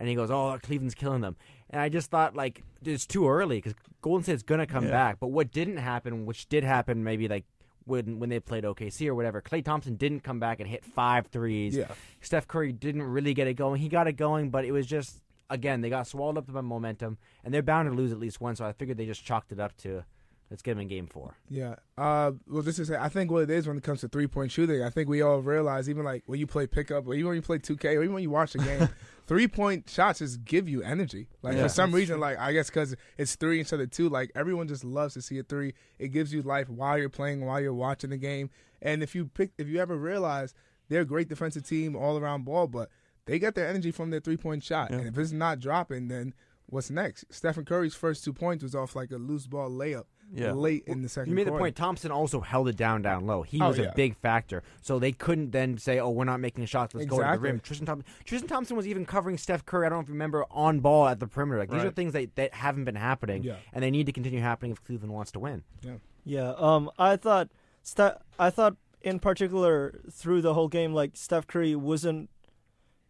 And 0.00 0.08
he 0.08 0.14
goes, 0.14 0.30
"Oh, 0.30 0.56
Cleveland's 0.62 0.94
killing 0.94 1.22
them," 1.22 1.34
and 1.70 1.80
I 1.80 1.88
just 1.88 2.08
thought 2.08 2.36
like 2.36 2.62
it's 2.84 3.04
too 3.04 3.28
early 3.28 3.56
because 3.56 3.74
Golden 4.00 4.22
State's 4.22 4.44
gonna 4.44 4.64
come 4.64 4.84
yeah. 4.84 4.92
back. 4.92 5.18
But 5.18 5.32
what 5.32 5.50
didn't 5.50 5.78
happen, 5.78 6.24
which 6.24 6.48
did 6.48 6.62
happen, 6.62 7.02
maybe 7.02 7.26
like 7.26 7.44
when 7.84 8.20
when 8.20 8.28
they 8.28 8.38
played 8.38 8.62
OKC 8.62 9.08
or 9.08 9.16
whatever, 9.16 9.42
Klay 9.42 9.64
Thompson 9.64 9.96
didn't 9.96 10.20
come 10.20 10.38
back 10.38 10.60
and 10.60 10.68
hit 10.68 10.84
five 10.84 11.26
threes. 11.26 11.74
Yeah. 11.74 11.88
Steph 12.20 12.46
Curry 12.46 12.70
didn't 12.70 13.02
really 13.02 13.34
get 13.34 13.48
it 13.48 13.54
going. 13.54 13.80
He 13.80 13.88
got 13.88 14.06
it 14.06 14.12
going, 14.12 14.50
but 14.50 14.64
it 14.64 14.70
was 14.70 14.86
just 14.86 15.20
again 15.50 15.80
they 15.80 15.90
got 15.90 16.06
swallowed 16.06 16.38
up 16.38 16.52
by 16.52 16.60
momentum, 16.60 17.18
and 17.44 17.52
they're 17.52 17.62
bound 17.62 17.88
to 17.88 17.94
lose 17.94 18.12
at 18.12 18.18
least 18.18 18.40
one. 18.40 18.56
So 18.56 18.64
I 18.64 18.72
figured 18.72 18.96
they 18.96 19.06
just 19.06 19.24
chalked 19.24 19.52
it 19.52 19.60
up 19.60 19.76
to 19.78 20.04
Let's 20.50 20.62
get 20.62 20.72
them 20.72 20.80
in 20.80 20.88
game 20.88 21.06
four. 21.06 21.36
Yeah. 21.50 21.74
Uh, 21.98 22.32
well, 22.48 22.62
this 22.62 22.78
is 22.78 22.90
I 22.90 23.10
think 23.10 23.30
what 23.30 23.42
it 23.42 23.50
is 23.50 23.68
when 23.68 23.76
it 23.76 23.82
comes 23.82 24.00
to 24.00 24.08
three 24.08 24.26
point 24.26 24.50
shooting. 24.50 24.82
I 24.82 24.88
think 24.88 25.08
we 25.08 25.20
all 25.20 25.40
realize 25.40 25.90
even 25.90 26.04
like 26.04 26.22
when 26.24 26.40
you 26.40 26.46
play 26.46 26.66
pickup, 26.66 27.06
or 27.06 27.12
even 27.14 27.26
when 27.26 27.36
you 27.36 27.42
play 27.42 27.58
two 27.58 27.76
K, 27.76 27.96
or 27.96 28.02
even 28.02 28.14
when 28.14 28.22
you 28.22 28.30
watch 28.30 28.54
the 28.54 28.60
game, 28.60 28.88
three 29.26 29.46
point 29.46 29.90
shots 29.90 30.20
just 30.20 30.44
give 30.46 30.66
you 30.66 30.82
energy. 30.82 31.28
Like 31.42 31.56
yeah. 31.56 31.64
for 31.64 31.68
some 31.68 31.92
reason, 31.92 32.18
like 32.18 32.38
I 32.38 32.52
guess 32.52 32.70
because 32.70 32.96
it's 33.18 33.36
three 33.36 33.58
instead 33.58 33.80
of 33.80 33.90
two, 33.90 34.08
like 34.08 34.32
everyone 34.34 34.68
just 34.68 34.84
loves 34.84 35.14
to 35.14 35.22
see 35.22 35.38
a 35.38 35.42
three. 35.42 35.74
It 35.98 36.08
gives 36.08 36.32
you 36.32 36.40
life 36.40 36.70
while 36.70 36.96
you're 36.96 37.10
playing, 37.10 37.44
while 37.44 37.60
you're 37.60 37.74
watching 37.74 38.08
the 38.08 38.16
game. 38.16 38.48
And 38.80 39.02
if 39.02 39.14
you 39.14 39.26
pick, 39.26 39.50
if 39.58 39.68
you 39.68 39.80
ever 39.80 39.96
realize 39.98 40.54
they're 40.88 41.02
a 41.02 41.06
great 41.06 41.28
defensive 41.28 41.68
team, 41.68 41.94
all 41.94 42.16
around 42.16 42.46
ball, 42.46 42.68
but 42.68 42.88
they 43.28 43.38
get 43.38 43.54
their 43.54 43.68
energy 43.68 43.90
from 43.90 44.10
their 44.10 44.20
three 44.20 44.36
point 44.36 44.64
shot. 44.64 44.90
Yeah. 44.90 44.98
And 44.98 45.08
if 45.08 45.18
it's 45.18 45.32
not 45.32 45.60
dropping, 45.60 46.08
then 46.08 46.34
what's 46.66 46.90
next? 46.90 47.24
Stephen 47.30 47.64
Curry's 47.64 47.94
first 47.94 48.24
two 48.24 48.32
points 48.32 48.62
was 48.62 48.74
off 48.74 48.96
like 48.96 49.10
a 49.10 49.16
loose 49.16 49.46
ball 49.46 49.70
layup 49.70 50.04
yeah. 50.32 50.52
late 50.52 50.84
in 50.86 51.02
the 51.02 51.08
second. 51.08 51.30
You 51.30 51.36
made 51.36 51.44
quarter. 51.44 51.58
the 51.58 51.62
point. 51.62 51.76
Thompson 51.76 52.10
also 52.10 52.40
held 52.40 52.68
it 52.68 52.76
down 52.76 53.02
down 53.02 53.26
low. 53.26 53.42
He 53.42 53.60
oh, 53.60 53.68
was 53.68 53.78
yeah. 53.78 53.86
a 53.86 53.94
big 53.94 54.16
factor, 54.16 54.62
so 54.80 54.98
they 54.98 55.12
couldn't 55.12 55.50
then 55.50 55.78
say, 55.78 55.98
"Oh, 55.98 56.10
we're 56.10 56.24
not 56.24 56.40
making 56.40 56.64
shots. 56.66 56.94
Let's 56.94 57.04
exactly. 57.04 57.24
go 57.24 57.32
to 57.32 57.38
the 57.38 57.42
rim." 57.42 57.60
Tristan 57.60 57.86
Thompson, 57.86 58.12
Tristan 58.24 58.48
Thompson 58.48 58.76
was 58.76 58.86
even 58.86 59.06
covering 59.06 59.38
Steph 59.38 59.64
Curry. 59.64 59.86
I 59.86 59.88
don't 59.88 59.98
know 59.98 60.02
if 60.02 60.08
you 60.08 60.14
remember 60.14 60.44
on 60.50 60.80
ball 60.80 61.08
at 61.08 61.20
the 61.20 61.26
perimeter. 61.26 61.58
Like 61.58 61.70
these 61.70 61.78
right. 61.78 61.86
are 61.86 61.92
things 61.92 62.12
that, 62.12 62.34
that 62.36 62.54
haven't 62.54 62.84
been 62.84 62.96
happening, 62.96 63.42
yeah. 63.42 63.56
and 63.72 63.82
they 63.82 63.90
need 63.90 64.06
to 64.06 64.12
continue 64.12 64.40
happening 64.40 64.72
if 64.72 64.82
Cleveland 64.84 65.12
wants 65.12 65.32
to 65.32 65.38
win. 65.38 65.64
Yeah. 65.82 65.94
Yeah. 66.24 66.52
Um. 66.56 66.90
I 66.98 67.16
thought. 67.16 67.48
Ste- 67.82 68.20
I 68.38 68.50
thought 68.50 68.76
in 69.00 69.18
particular 69.18 70.00
through 70.10 70.42
the 70.42 70.54
whole 70.54 70.68
game, 70.68 70.92
like 70.92 71.12
Steph 71.16 71.46
Curry 71.46 71.74
wasn't. 71.74 72.30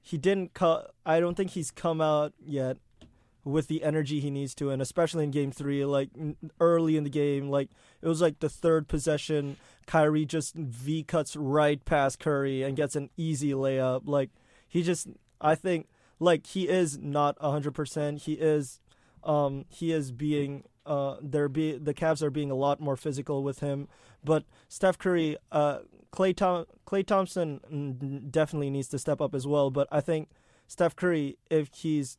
He 0.02 0.16
didn't. 0.16 0.54
cut. 0.54 0.94
I 1.04 1.20
don't 1.20 1.36
think 1.36 1.50
he's 1.50 1.70
come 1.70 2.00
out 2.00 2.32
yet 2.44 2.78
with 3.44 3.68
the 3.68 3.82
energy 3.82 4.20
he 4.20 4.30
needs 4.30 4.54
to, 4.56 4.70
and 4.70 4.82
especially 4.82 5.24
in 5.24 5.30
Game 5.30 5.50
Three, 5.50 5.84
like 5.84 6.10
early 6.60 6.96
in 6.96 7.04
the 7.04 7.10
game, 7.10 7.48
like 7.48 7.70
it 8.02 8.08
was 8.08 8.20
like 8.20 8.40
the 8.40 8.48
third 8.48 8.88
possession, 8.88 9.56
Kyrie 9.86 10.26
just 10.26 10.54
V 10.54 11.02
cuts 11.02 11.34
right 11.34 11.82
past 11.84 12.18
Curry 12.18 12.62
and 12.62 12.76
gets 12.76 12.94
an 12.94 13.10
easy 13.16 13.52
layup. 13.52 14.02
Like 14.04 14.30
he 14.68 14.82
just, 14.82 15.08
I 15.40 15.54
think, 15.54 15.88
like 16.18 16.46
he 16.46 16.68
is 16.68 16.99
not 16.99 17.38
hundred 17.40 17.75
percent. 17.75 18.23
He 18.23 18.34
is, 18.34 18.80
um, 19.25 19.64
he 19.68 19.92
is 19.92 20.12
being. 20.12 20.64
Uh, 20.84 21.16
they're 21.20 21.50
be 21.50 21.76
the 21.76 21.92
Cavs 21.92 22.23
are 22.23 22.30
being 22.30 22.50
a 22.50 22.54
lot 22.54 22.80
more 22.80 22.96
physical 22.96 23.42
with 23.42 23.61
him, 23.61 23.88
but 24.25 24.44
Steph 24.68 24.96
Curry, 24.96 25.37
uh, 25.52 25.80
Klay 26.12 26.34
Tom- 26.34 26.66
Klay 26.86 27.06
Thompson 27.06 28.28
definitely 28.30 28.70
needs 28.70 28.88
to 28.88 28.98
step 28.98 29.20
up 29.20 29.34
as 29.34 29.46
well. 29.46 29.70
But 29.70 29.88
I 29.90 30.00
think 30.00 30.30
Steph 30.66 30.96
Curry, 30.96 31.38
if 31.50 31.70
he's 31.74 32.18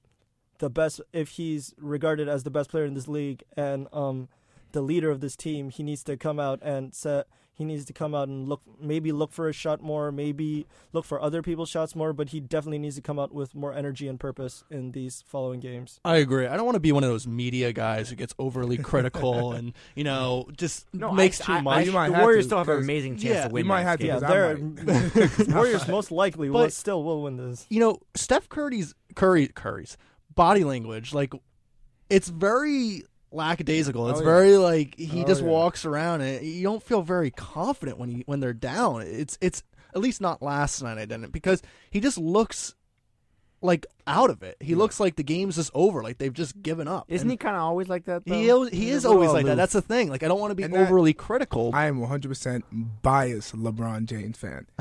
the 0.59 0.69
best 0.69 1.01
if 1.13 1.29
he's 1.29 1.73
regarded 1.77 2.27
as 2.27 2.43
the 2.43 2.51
best 2.51 2.69
player 2.69 2.85
in 2.85 2.93
this 2.93 3.07
league 3.07 3.43
and 3.55 3.87
um 3.93 4.27
the 4.73 4.81
leader 4.81 5.09
of 5.09 5.21
this 5.21 5.35
team, 5.35 5.69
he 5.69 5.81
needs 5.83 6.03
to 6.03 6.17
come 6.17 6.39
out 6.39 6.59
and 6.61 6.93
set 6.93 7.27
he 7.59 7.65
needs 7.65 7.83
to 7.83 7.93
come 7.93 8.15
out 8.15 8.29
and 8.29 8.47
look 8.47 8.61
maybe 8.79 9.11
look 9.11 9.33
for 9.33 9.49
a 9.49 9.53
shot 9.53 9.81
more, 9.81 10.13
maybe 10.13 10.65
look 10.93 11.03
for 11.03 11.21
other 11.21 11.41
people's 11.41 11.67
shots 11.67 11.93
more, 11.93 12.13
but 12.13 12.29
he 12.29 12.39
definitely 12.39 12.79
needs 12.79 12.95
to 12.95 13.01
come 13.01 13.19
out 13.19 13.33
with 13.33 13.53
more 13.53 13.73
energy 13.73 14.07
and 14.07 14.17
purpose 14.17 14.63
in 14.71 14.93
these 14.93 15.25
following 15.27 15.59
games. 15.59 15.99
I 16.05 16.15
agree. 16.15 16.47
I 16.47 16.55
don't 16.55 16.65
want 16.65 16.77
to 16.77 16.79
be 16.79 16.93
one 16.93 17.03
of 17.03 17.09
those 17.09 17.27
media 17.27 17.73
guys 17.73 18.09
who 18.09 18.15
gets 18.15 18.33
overly 18.39 18.77
critical 18.77 19.51
and 19.53 19.73
you 19.93 20.05
know 20.05 20.47
just 20.55 20.87
no, 20.93 21.11
makes 21.11 21.41
I, 21.41 21.45
too 21.45 21.51
I, 21.51 21.61
much. 21.61 21.89
I, 21.89 22.07
the 22.07 22.13
Warriors 22.13 22.45
still 22.45 22.59
have 22.59 22.69
an 22.69 22.77
amazing 22.77 23.17
chance 23.17 23.35
yeah, 23.35 23.47
to 23.49 23.53
win. 23.53 23.65
You 23.65 23.67
might 23.67 23.83
have 23.83 23.99
game. 23.99 24.21
to. 24.21 25.29
Yeah, 25.47 25.53
Warriors 25.53 25.85
most 25.89 26.11
likely 26.11 26.47
but, 26.47 26.57
will 26.57 26.69
still 26.69 27.03
will 27.03 27.23
win 27.23 27.35
this. 27.35 27.65
You 27.69 27.81
know, 27.81 27.99
Steph 28.15 28.47
Curry's 28.47 28.95
Curry 29.15 29.49
Curry's 29.49 29.97
body 30.33 30.63
language, 30.63 31.13
like 31.13 31.33
it's 32.09 32.29
very 32.29 33.03
lackadaisical. 33.31 34.09
It's 34.09 34.19
oh, 34.19 34.23
yeah. 34.23 34.29
very 34.29 34.57
like 34.57 34.97
he 34.97 35.23
oh, 35.23 35.27
just 35.27 35.41
yeah. 35.41 35.47
walks 35.47 35.85
around 35.85 36.21
and 36.21 36.45
you 36.45 36.63
don't 36.63 36.83
feel 36.83 37.01
very 37.01 37.31
confident 37.31 37.97
when 37.97 38.09
he 38.09 38.23
when 38.25 38.39
they're 38.39 38.53
down. 38.53 39.01
It's 39.01 39.37
it's 39.41 39.63
at 39.93 40.01
least 40.01 40.21
not 40.21 40.41
last 40.41 40.81
night 40.81 40.97
I 40.97 41.05
didn't 41.05 41.31
because 41.31 41.61
he 41.89 41.99
just 41.99 42.17
looks 42.17 42.75
like 43.61 43.85
out 44.07 44.29
of 44.29 44.41
it. 44.43 44.57
He 44.59 44.71
yeah. 44.71 44.77
looks 44.77 44.99
like 44.99 45.15
the 45.15 45.23
game's 45.23 45.55
just 45.55 45.71
over, 45.73 46.01
like 46.01 46.17
they've 46.17 46.33
just 46.33 46.61
given 46.61 46.87
up. 46.87 47.05
Isn't 47.07 47.25
and 47.25 47.31
he 47.31 47.37
kind 47.37 47.55
of 47.55 47.61
always 47.61 47.89
like 47.89 48.05
that? 48.05 48.25
Though? 48.25 48.65
He 48.65 48.77
he 48.77 48.89
is 48.89 49.05
always 49.05 49.31
like 49.31 49.45
that. 49.45 49.55
That's 49.55 49.73
the 49.73 49.81
thing. 49.81 50.09
Like 50.09 50.23
I 50.23 50.27
don't 50.27 50.39
want 50.39 50.51
to 50.51 50.55
be 50.55 50.63
and 50.63 50.75
overly 50.75 51.11
that, 51.11 51.17
critical. 51.17 51.71
I 51.73 51.87
am 51.87 51.99
100 51.99 52.27
percent 52.27 52.65
biased 53.01 53.55
LeBron 53.55 54.05
James 54.05 54.37
fan, 54.37 54.67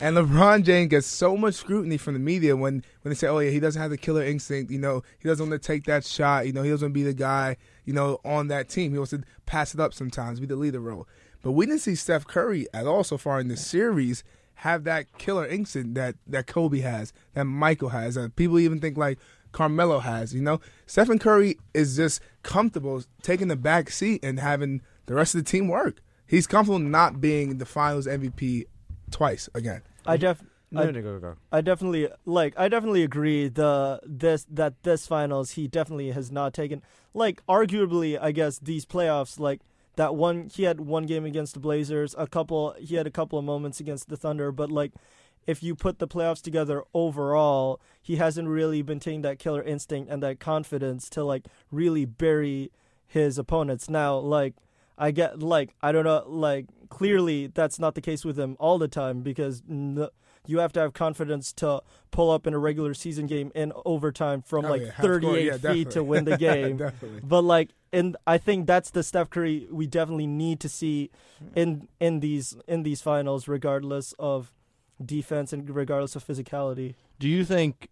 and 0.00 0.16
LeBron 0.16 0.62
James 0.64 0.88
gets 0.88 1.06
so 1.06 1.36
much 1.36 1.54
scrutiny 1.54 1.96
from 1.96 2.14
the 2.14 2.20
media 2.20 2.56
when 2.56 2.84
when 3.02 3.10
they 3.10 3.14
say, 3.14 3.26
"Oh 3.26 3.38
yeah, 3.38 3.50
he 3.50 3.60
doesn't 3.60 3.80
have 3.80 3.90
the 3.90 3.98
killer 3.98 4.22
instinct." 4.22 4.70
You 4.70 4.78
know, 4.78 5.02
he 5.18 5.28
doesn't 5.28 5.48
want 5.48 5.60
to 5.60 5.66
take 5.66 5.84
that 5.84 6.04
shot. 6.04 6.46
You 6.46 6.52
know, 6.52 6.62
he 6.62 6.70
doesn't 6.70 6.86
want 6.86 6.94
to 6.94 7.00
be 7.00 7.04
the 7.04 7.14
guy. 7.14 7.56
You 7.84 7.92
know, 7.92 8.20
on 8.24 8.48
that 8.48 8.68
team, 8.68 8.92
he 8.92 8.98
wants 8.98 9.10
to 9.10 9.22
pass 9.46 9.74
it 9.74 9.80
up 9.80 9.92
sometimes, 9.94 10.40
be 10.40 10.46
the 10.46 10.56
leader 10.56 10.80
role. 10.80 11.06
But 11.42 11.52
we 11.52 11.66
didn't 11.66 11.80
see 11.80 11.94
Steph 11.94 12.26
Curry 12.26 12.66
at 12.72 12.86
all 12.86 13.04
so 13.04 13.18
far 13.18 13.40
in 13.40 13.48
this 13.48 13.66
series 13.66 14.22
have 14.56 14.84
that 14.84 15.18
killer 15.18 15.46
instinct 15.46 15.94
that 15.94 16.14
that 16.26 16.46
Kobe 16.46 16.80
has, 16.80 17.12
that 17.34 17.44
Michael 17.44 17.88
has. 17.88 18.14
that 18.14 18.36
people 18.36 18.58
even 18.60 18.80
think 18.80 18.96
like 18.96 19.18
Carmelo 19.50 19.98
has. 19.98 20.34
You 20.34 20.42
know, 20.42 20.60
Stephen 20.86 21.18
Curry 21.18 21.58
is 21.74 21.96
just 21.96 22.20
comfortable 22.42 23.02
taking 23.22 23.48
the 23.48 23.56
back 23.56 23.90
seat 23.90 24.24
and 24.24 24.38
having 24.38 24.82
the 25.06 25.14
rest 25.14 25.34
of 25.34 25.44
the 25.44 25.50
team 25.50 25.68
work. 25.68 26.00
He's 26.26 26.46
comfortable 26.46 26.78
not 26.78 27.20
being 27.20 27.58
the 27.58 27.66
Finals 27.66 28.06
MVP 28.06 28.66
twice 29.10 29.48
again. 29.54 29.82
I 30.06 30.16
def 30.16 30.42
No, 30.72 30.82
I- 30.82 30.90
no, 30.90 30.92
go, 31.02 31.02
go, 31.02 31.18
go. 31.20 31.34
I 31.52 31.60
definitely 31.60 32.08
like 32.24 32.54
I 32.56 32.68
definitely 32.68 33.02
agree 33.02 33.48
the 33.48 34.00
this 34.04 34.46
that 34.50 34.82
this 34.82 35.06
finals 35.06 35.52
he 35.52 35.68
definitely 35.68 36.10
has 36.12 36.32
not 36.32 36.54
taken 36.54 36.82
like 37.14 37.44
arguably 37.46 38.18
I 38.20 38.32
guess 38.32 38.58
these 38.58 38.84
playoffs 38.86 39.38
like 39.38 39.60
that 39.96 40.14
one 40.14 40.48
he 40.52 40.62
had 40.64 40.80
one 40.80 41.04
game 41.04 41.24
against 41.26 41.54
the 41.54 41.60
Blazers 41.60 42.14
a 42.16 42.26
couple 42.26 42.74
he 42.78 42.94
had 42.96 43.06
a 43.06 43.10
couple 43.10 43.38
of 43.38 43.44
moments 43.44 43.80
against 43.80 44.08
the 44.08 44.16
Thunder 44.16 44.50
but 44.50 44.70
like 44.72 44.92
if 45.46 45.62
you 45.62 45.74
put 45.74 45.98
the 45.98 46.08
playoffs 46.08 46.40
together 46.40 46.82
overall 46.94 47.78
he 48.00 48.16
hasn't 48.16 48.48
really 48.48 48.80
been 48.80 49.00
taking 49.00 49.22
that 49.22 49.38
killer 49.38 49.62
instinct 49.62 50.10
and 50.10 50.22
that 50.22 50.40
confidence 50.40 51.10
to 51.10 51.22
like 51.22 51.44
really 51.70 52.06
bury 52.06 52.70
his 53.06 53.36
opponents 53.36 53.90
now 53.90 54.16
like 54.16 54.54
I 54.98 55.10
get 55.10 55.40
like 55.40 55.74
I 55.82 55.92
don't 55.92 56.04
know 56.04 56.24
like 56.26 56.66
clearly 56.88 57.46
that's 57.48 57.78
not 57.78 57.94
the 57.94 58.00
case 58.00 58.24
with 58.24 58.38
him 58.38 58.56
all 58.60 58.78
the 58.78 58.88
time 58.88 59.22
because 59.22 59.62
n- 59.68 60.08
you 60.46 60.58
have 60.58 60.72
to 60.74 60.80
have 60.80 60.92
confidence 60.92 61.52
to 61.54 61.80
pull 62.10 62.30
up 62.30 62.46
in 62.46 62.52
a 62.54 62.58
regular 62.58 62.94
season 62.94 63.26
game 63.26 63.52
in 63.54 63.72
overtime 63.86 64.42
from 64.42 64.64
Oh, 64.66 64.70
like 64.70 64.82
yeah, 64.82 64.90
38 64.92 65.44
yeah, 65.44 65.52
feet 65.52 65.60
definitely. 65.62 65.84
to 65.92 66.04
win 66.04 66.24
the 66.24 66.36
game. 66.48 66.92
but 67.22 67.42
like 67.42 67.70
and 67.92 68.16
I 68.26 68.38
think 68.38 68.66
that's 68.66 68.90
the 68.90 69.02
Steph 69.02 69.30
Curry 69.30 69.68
we 69.70 69.86
definitely 69.86 70.26
need 70.26 70.60
to 70.60 70.68
see 70.68 71.10
in 71.54 71.88
in 72.00 72.20
these 72.20 72.56
in 72.68 72.82
these 72.82 73.00
finals 73.00 73.48
regardless 73.48 74.14
of 74.18 74.52
defense 75.04 75.52
and 75.52 75.68
regardless 75.70 76.14
of 76.16 76.24
physicality. 76.26 76.94
Do 77.18 77.28
you 77.28 77.44
think 77.44 77.88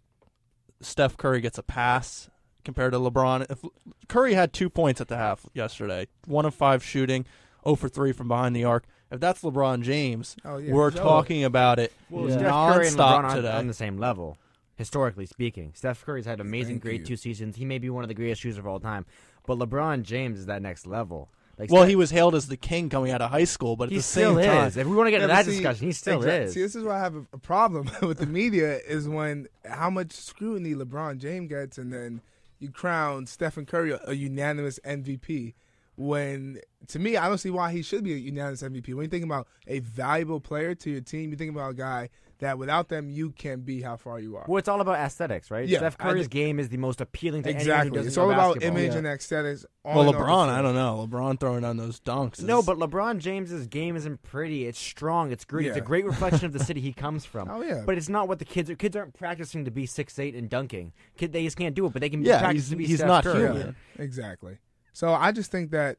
Steph 0.80 1.16
Curry 1.16 1.40
gets 1.40 1.59
a 1.59 1.62
pass 1.62 2.30
compared 2.64 2.92
to 2.92 2.98
LeBron? 2.98 3.46
If 3.50 3.64
Curry 4.08 4.34
had 4.34 4.52
two 4.52 4.68
points 4.70 5.00
at 5.00 5.08
the 5.08 5.16
half 5.16 5.46
yesterday, 5.54 6.06
one 6.26 6.44
of 6.44 6.54
five 6.54 6.82
shooting, 6.84 7.24
0 7.64 7.76
for 7.76 7.88
3 7.88 8.12
from 8.12 8.28
behind 8.28 8.54
the 8.56 8.64
arc. 8.64 8.84
If 9.10 9.18
that's 9.20 9.42
LeBron 9.42 9.82
James, 9.82 10.36
Oh, 10.44 10.58
yeah, 10.58 10.72
we're 10.72 10.90
for 10.92 10.98
talking 10.98 11.42
about 11.44 11.78
it 11.80 11.92
Well, 12.10 12.28
Yeah. 12.28 12.38
Steph 12.38 12.50
Curry 12.74 12.86
and 12.88 12.96
LeBron 12.96 12.98
nonstop 12.98 13.24
aren't 13.24 13.34
today. 13.36 13.52
on 13.52 13.66
the 13.66 13.74
same 13.74 13.98
level, 13.98 14.38
historically 14.76 15.26
speaking. 15.26 15.72
Steph 15.74 16.04
Curry's 16.04 16.26
had 16.26 16.40
amazing, 16.40 16.76
Thank 16.76 16.82
great 16.82 17.00
you. 17.00 17.06
two 17.06 17.16
seasons. 17.16 17.56
He 17.56 17.64
may 17.64 17.78
be 17.78 17.90
one 17.90 18.04
of 18.04 18.08
the 18.08 18.14
greatest 18.14 18.40
shooters 18.42 18.58
of 18.58 18.66
all 18.66 18.78
time, 18.80 19.06
but 19.46 19.58
LeBron 19.58 20.02
James 20.02 20.38
is 20.38 20.46
that 20.46 20.62
next 20.62 20.86
level. 20.86 21.28
Like 21.58 21.70
well, 21.70 21.82
Steph- 21.82 21.88
he 21.90 21.96
was 21.96 22.10
hailed 22.10 22.34
as 22.36 22.46
the 22.46 22.56
king 22.56 22.88
coming 22.88 23.10
out 23.10 23.20
of 23.20 23.30
high 23.32 23.44
school, 23.44 23.76
but 23.76 23.84
at 23.84 23.90
he 23.90 23.96
the 23.98 24.02
still 24.02 24.36
same 24.36 24.46
time, 24.48 24.66
is. 24.68 24.76
If 24.78 24.86
we 24.86 24.94
want 24.96 25.08
to 25.08 25.10
get 25.10 25.18
Yeah, 25.18 25.24
into 25.24 25.34
that 25.34 25.44
see, 25.44 25.50
discussion, 25.50 25.86
he 25.88 25.92
still 25.92 26.18
exact- 26.22 26.44
is. 26.44 26.54
See, 26.54 26.62
this 26.62 26.74
is 26.76 26.84
why 26.84 26.94
I 26.96 27.00
have 27.00 27.16
a, 27.16 27.26
a 27.34 27.38
problem 27.38 27.90
with 28.02 28.18
the 28.18 28.26
media 28.26 28.78
is 28.78 29.08
when 29.08 29.48
how 29.66 29.90
much 29.90 30.12
scrutiny 30.12 30.74
LeBron 30.74 31.18
James 31.18 31.48
gets, 31.50 31.76
and 31.78 31.92
then 31.92 32.22
you 32.60 32.70
crown 32.70 33.26
Stephen 33.26 33.66
Curry 33.66 33.92
a, 33.92 34.00
a 34.06 34.12
unanimous 34.14 34.78
MVP. 34.84 35.54
When 36.00 36.59
to 36.88 36.99
me, 36.99 37.19
I 37.19 37.28
don't 37.28 37.37
see 37.37 37.50
why 37.50 37.73
he 37.73 37.83
should 37.83 38.02
be 38.04 38.14
a 38.14 38.16
unanimous 38.16 38.62
MVP. 38.62 38.95
When 38.95 39.04
you 39.04 39.11
think 39.11 39.25
about 39.25 39.47
a 39.66 39.80
valuable 39.80 40.40
player 40.40 40.75
to 40.75 40.90
your 40.90 41.02
team, 41.02 41.30
you 41.30 41.37
think 41.37 41.50
about 41.50 41.73
a 41.73 41.75
guy 41.75 42.09
that 42.38 42.57
without 42.57 42.88
them 42.88 43.11
you 43.11 43.33
can 43.33 43.61
be 43.61 43.83
how 43.83 43.99
far 43.99 44.19
you 44.19 44.35
are. 44.37 44.47
Well, 44.49 44.57
it's 44.57 44.66
all 44.69 44.80
about 44.80 44.95
aesthetics, 44.99 45.50
right? 45.50 45.69
Yeah, 45.69 45.76
Steph 45.80 45.99
Curry's 45.99 46.23
think- 46.23 46.30
game 46.33 46.59
is 46.59 46.71
the 46.71 46.78
most 46.78 47.02
appealing 47.02 47.42
to 47.42 47.50
anyone 47.50 47.66
who 47.66 47.71
exactly, 47.71 47.90
doesn't 47.90 48.07
it's 48.09 48.16
all 48.16 48.30
about 48.30 48.54
basketball. 48.54 48.78
image 48.78 48.92
Yeah. 48.92 48.99
and 48.99 49.07
aesthetics. 49.09 49.66
on 49.85 49.95
well, 49.95 50.09
and 50.09 50.16
LeBron. 50.16 50.49
I 50.49 50.62
don't 50.62 50.75
know. 50.75 51.07
LeBron 51.07 51.38
throwing 51.38 51.64
on 51.66 51.76
those 51.76 52.00
dunks. 52.00 52.38
Is, 52.38 52.45
No, 52.47 52.62
but 52.62 52.78
LeBron 52.78 53.19
James's 53.19 53.66
game 53.66 53.95
isn't 53.95 54.23
pretty. 54.23 54.66
It's 54.66 54.78
strong. 54.78 55.33
It's 55.33 55.45
gritty. 55.45 55.69
It's 55.69 55.76
a 55.76 55.83
great 55.83 56.04
reflection 56.12 56.47
of 56.47 56.54
the 56.54 56.64
city 56.64 56.80
he 56.80 56.95
comes 56.95 57.26
from. 57.26 57.50
Oh 57.50 57.61
yeah, 57.61 57.83
But 57.85 57.99
it's 57.99 58.09
not 58.09 58.26
what 58.26 58.38
the 58.38 58.47
kids 58.47 58.71
are. 58.71 58.75
Kids 58.75 58.97
aren't 58.97 59.12
practicing 59.12 59.66
to 59.66 59.71
be 59.71 59.85
six 59.85 60.19
eight 60.19 60.35
and 60.35 60.49
dunking. 60.49 60.95
Kid, 61.19 61.33
they 61.35 61.45
just 61.45 61.59
can't 61.59 61.75
do 61.75 61.85
it. 61.85 61.92
But 61.92 62.00
they 62.00 62.09
can 62.09 62.25
Yeah, 62.25 62.38
practice 62.40 62.62
he's- 62.62 62.71
to 62.71 62.76
be 62.76 62.87
he's 62.87 62.97
Steph 63.00 63.07
not 63.09 63.25
Curry. 63.25 63.40
human. 63.42 63.76
Exactly. 63.99 64.57
So 64.92 65.12
I 65.12 65.32
just 65.32 65.50
think 65.50 65.70
that 65.70 65.99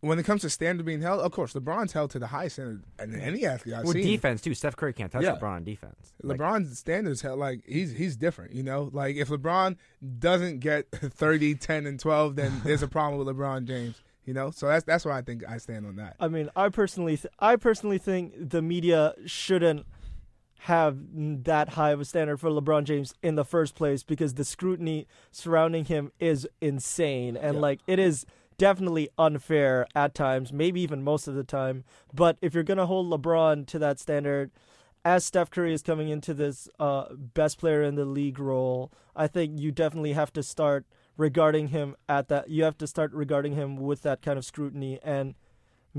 when 0.00 0.18
it 0.18 0.24
comes 0.24 0.40
to 0.42 0.50
standard 0.50 0.84
being 0.84 1.00
held, 1.00 1.20
of 1.20 1.30
course, 1.30 1.52
LeBron's 1.52 1.92
held 1.92 2.10
to 2.10 2.18
the 2.18 2.26
highest 2.26 2.56
standard 2.56 2.82
in 3.00 3.14
any 3.20 3.46
athlete 3.46 3.76
I've 3.76 3.84
With 3.84 3.94
seen. 3.94 4.04
defense 4.06 4.40
too. 4.40 4.52
Steph 4.54 4.74
Curry 4.74 4.92
can't 4.92 5.12
touch 5.12 5.22
Yeah. 5.22 5.36
LeBron 5.36 5.42
on 5.56 5.64
defense. 5.64 6.12
Like, 6.22 6.38
LeBron's 6.40 6.76
standards 6.78 7.22
held 7.22 7.38
like 7.38 7.62
he's 7.66 7.92
he's 7.92 8.16
different, 8.16 8.52
you 8.52 8.64
know. 8.64 8.90
Like 8.92 9.14
if 9.16 9.28
LeBron 9.28 9.76
doesn't 10.18 10.58
get 10.58 10.90
30, 10.92 11.54
10 11.54 11.86
and 11.86 12.00
12, 12.00 12.34
then 12.36 12.60
there's 12.64 12.82
a 12.82 12.88
problem 12.88 13.24
with 13.24 13.34
LeBron 13.36 13.64
James, 13.64 14.02
you 14.24 14.34
know? 14.34 14.50
So 14.50 14.66
that's 14.66 14.84
that's 14.84 15.04
why 15.04 15.16
I 15.18 15.22
think 15.22 15.44
I 15.48 15.58
stand 15.58 15.86
on 15.86 15.94
that. 15.96 16.16
I 16.18 16.26
mean, 16.26 16.50
I 16.56 16.68
personally, 16.70 17.16
th- 17.16 17.32
I 17.38 17.54
personally 17.54 17.98
think 17.98 18.34
the 18.50 18.60
media 18.60 19.14
shouldn't 19.24 19.86
have 20.66 20.96
that 21.44 21.70
high 21.70 21.90
of 21.90 22.00
a 22.00 22.04
standard 22.04 22.38
for 22.38 22.48
LeBron 22.48 22.84
James 22.84 23.14
in 23.20 23.34
the 23.34 23.44
first 23.44 23.74
place 23.74 24.04
because 24.04 24.34
the 24.34 24.44
scrutiny 24.44 25.08
surrounding 25.32 25.86
him 25.86 26.12
is 26.20 26.46
insane 26.60 27.36
and 27.36 27.54
Yeah. 27.56 27.60
like 27.60 27.80
it 27.88 27.98
is 27.98 28.24
definitely 28.58 29.08
unfair 29.18 29.88
at 29.96 30.14
times, 30.14 30.52
maybe 30.52 30.80
even 30.80 31.02
most 31.02 31.26
of 31.26 31.34
the 31.34 31.42
time. 31.42 31.82
But 32.14 32.36
if 32.40 32.54
you're 32.54 32.62
gonna 32.62 32.86
hold 32.86 33.10
LeBron 33.10 33.66
to 33.68 33.78
that 33.80 33.98
standard, 33.98 34.52
as 35.04 35.24
Steph 35.24 35.50
Curry 35.50 35.74
is 35.74 35.82
coming 35.82 36.08
into 36.08 36.32
this 36.32 36.68
uh, 36.78 37.06
best 37.12 37.58
player 37.58 37.82
in 37.82 37.96
the 37.96 38.04
league 38.04 38.38
role, 38.38 38.92
I 39.16 39.26
think 39.26 39.58
you 39.58 39.72
definitely 39.72 40.12
have 40.12 40.32
to 40.34 40.44
start 40.44 40.84
regarding 41.16 41.68
him 41.68 41.96
at 42.08 42.28
that. 42.28 42.50
You 42.50 42.62
have 42.62 42.78
to 42.78 42.86
start 42.86 43.12
regarding 43.12 43.54
him 43.54 43.78
with 43.78 44.02
that 44.02 44.22
kind 44.22 44.38
of 44.38 44.44
scrutiny 44.44 45.00
and 45.02 45.34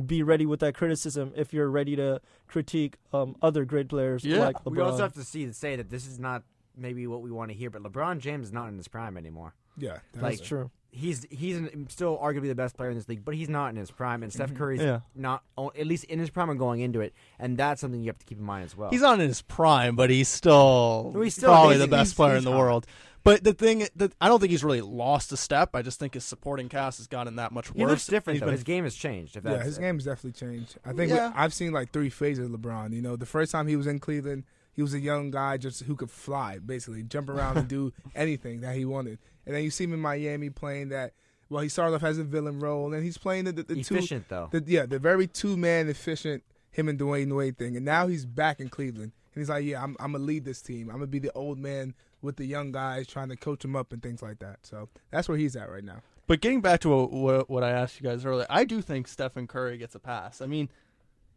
be 0.08 0.24
ready 0.24 0.46
with 0.46 0.60
that 0.62 0.74
criticism 0.76 1.32
if 1.36 1.54
you're 1.54 1.70
ready 1.70 1.96
to 1.96 2.20
critique 2.48 2.96
um, 3.14 3.36
other 3.42 3.64
great 3.66 3.88
players 3.90 4.24
Yeah. 4.24 4.40
like 4.46 4.64
LeBron. 4.64 4.72
we 4.72 4.82
also 4.82 5.04
have 5.04 5.14
to 5.14 5.24
see 5.24 5.44
and 5.44 5.56
say 5.56 5.76
that 5.76 5.90
this 5.90 6.08
is 6.08 6.20
not 6.20 6.44
maybe 6.76 7.06
what 7.08 7.22
we 7.22 7.30
want 7.32 7.52
to 7.52 7.56
hear. 7.58 7.70
But 7.70 7.84
LeBron 7.84 8.20
James 8.20 8.48
is 8.48 8.54
not 8.54 8.70
in 8.70 8.78
his 8.78 8.88
prime 8.88 9.18
anymore. 9.18 9.54
Yeah, 9.78 10.00
Like, 10.16 10.38
That's 10.38 10.42
true. 10.48 10.72
He's 10.96 11.26
he's 11.32 11.58
an, 11.58 11.88
still 11.90 12.20
arguably 12.20 12.48
the 12.50 12.54
best 12.54 12.78
player 12.78 12.92
in 12.92 12.96
this 12.96 13.10
league, 13.10 13.26
but 13.26 13.34
he's 13.34 13.50
not 13.50 13.70
in 13.72 13.76
his 13.78 13.90
prime. 13.90 14.22
And 14.22 14.32
Steph 14.32 14.54
Curry's 14.54 14.80
Yeah. 14.82 15.00
not 15.16 15.42
at 15.76 15.88
least 15.88 16.04
in 16.04 16.20
his 16.20 16.30
prime 16.30 16.52
and 16.52 16.60
going 16.60 16.82
into 16.82 17.02
it. 17.02 17.14
And 17.40 17.58
that's 17.58 17.82
something 17.82 18.00
you 18.00 18.08
have 18.10 18.20
to 18.20 18.26
keep 18.28 18.38
in 18.38 18.44
mind 18.44 18.66
as 18.66 18.78
well. 18.78 18.92
He's 18.92 19.02
not 19.02 19.20
in 19.20 19.28
his 19.28 19.42
prime, 19.42 19.96
but 19.96 20.12
he's 20.12 20.30
still, 20.30 21.12
he's 21.24 21.34
still 21.34 21.50
probably 21.50 21.76
amazing. 21.76 21.90
the 21.90 21.96
best 21.96 22.10
He's- 22.12 22.14
player 22.16 22.36
he's 22.36 22.40
in 22.40 22.46
the 22.46 22.52
hot. 22.52 22.60
world. 22.60 22.88
But 23.24 23.44
the 23.44 23.54
thing, 23.54 23.88
that 23.96 24.12
I 24.20 24.28
don't 24.28 24.40
think 24.40 24.52
he's 24.52 24.64
really 24.64 24.82
lost 24.82 25.32
a 25.32 25.38
step. 25.38 25.70
I 25.76 25.82
just 25.82 25.98
think 26.00 26.14
his 26.16 26.26
supporting 26.26 26.68
cast 26.68 26.98
has 26.98 27.08
gotten 27.08 27.38
that 27.38 27.52
much 27.54 27.70
worse. 27.70 27.78
he 27.78 27.86
looks 27.86 28.08
different 28.08 28.36
He's 28.36 28.40
though. 28.42 28.48
been- 28.48 28.54
His 28.54 28.64
game 28.64 28.84
has 28.84 28.96
changed. 28.96 29.38
If 29.38 29.44
that's 29.44 29.58
yeah, 29.60 29.64
his 29.64 29.78
it. 29.78 29.82
has 29.84 30.04
definitely 30.04 30.32
changed. 30.34 30.78
I 30.86 30.92
think 30.94 31.12
Yeah. 31.12 31.30
we- 31.30 31.36
I've 31.36 31.54
seen 31.54 31.72
like 31.72 31.92
three 31.92 32.10
phases 32.10 32.52
of 32.52 32.60
LeBron. 32.60 32.92
You 32.94 33.02
know, 33.02 33.16
the 33.16 33.26
first 33.26 33.52
time 33.52 33.68
he 33.68 33.76
was 33.78 33.88
in 33.88 34.00
Cleveland, 34.00 34.44
he 34.74 34.82
was 34.82 34.94
a 34.94 35.00
young 35.00 35.32
guy 35.32 35.56
just 35.58 35.84
who 35.84 35.96
could 35.96 36.12
fly, 36.12 36.60
basically 36.60 37.04
jump 37.04 37.30
around 37.30 37.58
and 37.58 37.68
do 37.68 37.94
anything 38.16 38.60
that 38.62 38.76
he 38.76 38.84
wanted. 38.86 39.20
And 39.46 39.56
then 39.56 39.64
you 39.64 39.70
see 39.72 39.86
him 39.86 39.94
in 39.94 40.00
Miami 40.02 40.50
playing 40.50 40.90
that. 40.90 41.14
Well, 41.50 41.62
he 41.62 41.70
started 41.70 41.96
off 41.96 42.04
as 42.04 42.18
a 42.18 42.24
villain 42.24 42.60
role, 42.60 42.86
and 42.86 42.94
then 42.96 43.04
he's 43.04 43.18
playing 43.18 43.46
the, 43.46 43.52
the, 43.52 43.64
the 43.64 43.84
two 43.84 43.96
efficient 43.96 44.28
though. 44.30 44.50
the, 44.52 44.64
yeah, 44.66 44.86
the 44.86 44.98
very 45.00 45.28
two 45.28 45.56
man 45.56 45.88
efficient 45.88 46.44
him 46.72 46.90
and 46.90 46.98
Dwyane 47.00 47.36
Wade 47.36 47.58
thing, 47.58 47.76
and 47.78 47.86
now 47.86 48.08
he's 48.08 48.26
back 48.26 48.60
in 48.60 48.70
Cleveland, 48.70 49.12
and 49.36 49.42
he's 49.42 49.50
like, 49.50 49.64
yeah, 49.64 49.84
I'm 49.84 49.96
I'm 50.00 50.14
gonna 50.14 50.24
lead 50.24 50.44
this 50.46 50.62
team. 50.62 50.90
I'm 50.90 50.96
gonna 50.96 51.08
be 51.08 51.20
the 51.20 51.32
old 51.34 51.60
man 51.60 51.94
with 52.24 52.38
the 52.38 52.46
young 52.46 52.72
guys, 52.72 53.06
trying 53.06 53.30
to 53.30 53.36
coach 53.36 53.62
them 53.62 53.76
up 53.76 53.94
and 53.94 54.02
things 54.02 54.22
like 54.22 54.40
that. 54.40 54.60
So 54.64 54.90
that's 55.12 55.28
where 55.28 55.38
he's 55.38 55.56
at 55.56 55.70
right 55.70 55.84
now. 55.84 56.02
But 56.26 56.42
getting 56.42 56.62
back 56.62 56.80
to 56.82 56.90
what, 56.90 57.12
what, 57.12 57.50
what 57.50 57.64
I 57.64 57.72
asked 57.72 58.00
you 58.00 58.10
guys 58.10 58.26
earlier, 58.26 58.48
I 58.50 58.64
do 58.64 58.82
think 58.82 59.08
Stephen 59.08 59.46
Curry 59.46 59.78
gets 59.78 59.94
a 59.94 60.00
pass. 60.00 60.42
I 60.42 60.46
mean, 60.46 60.70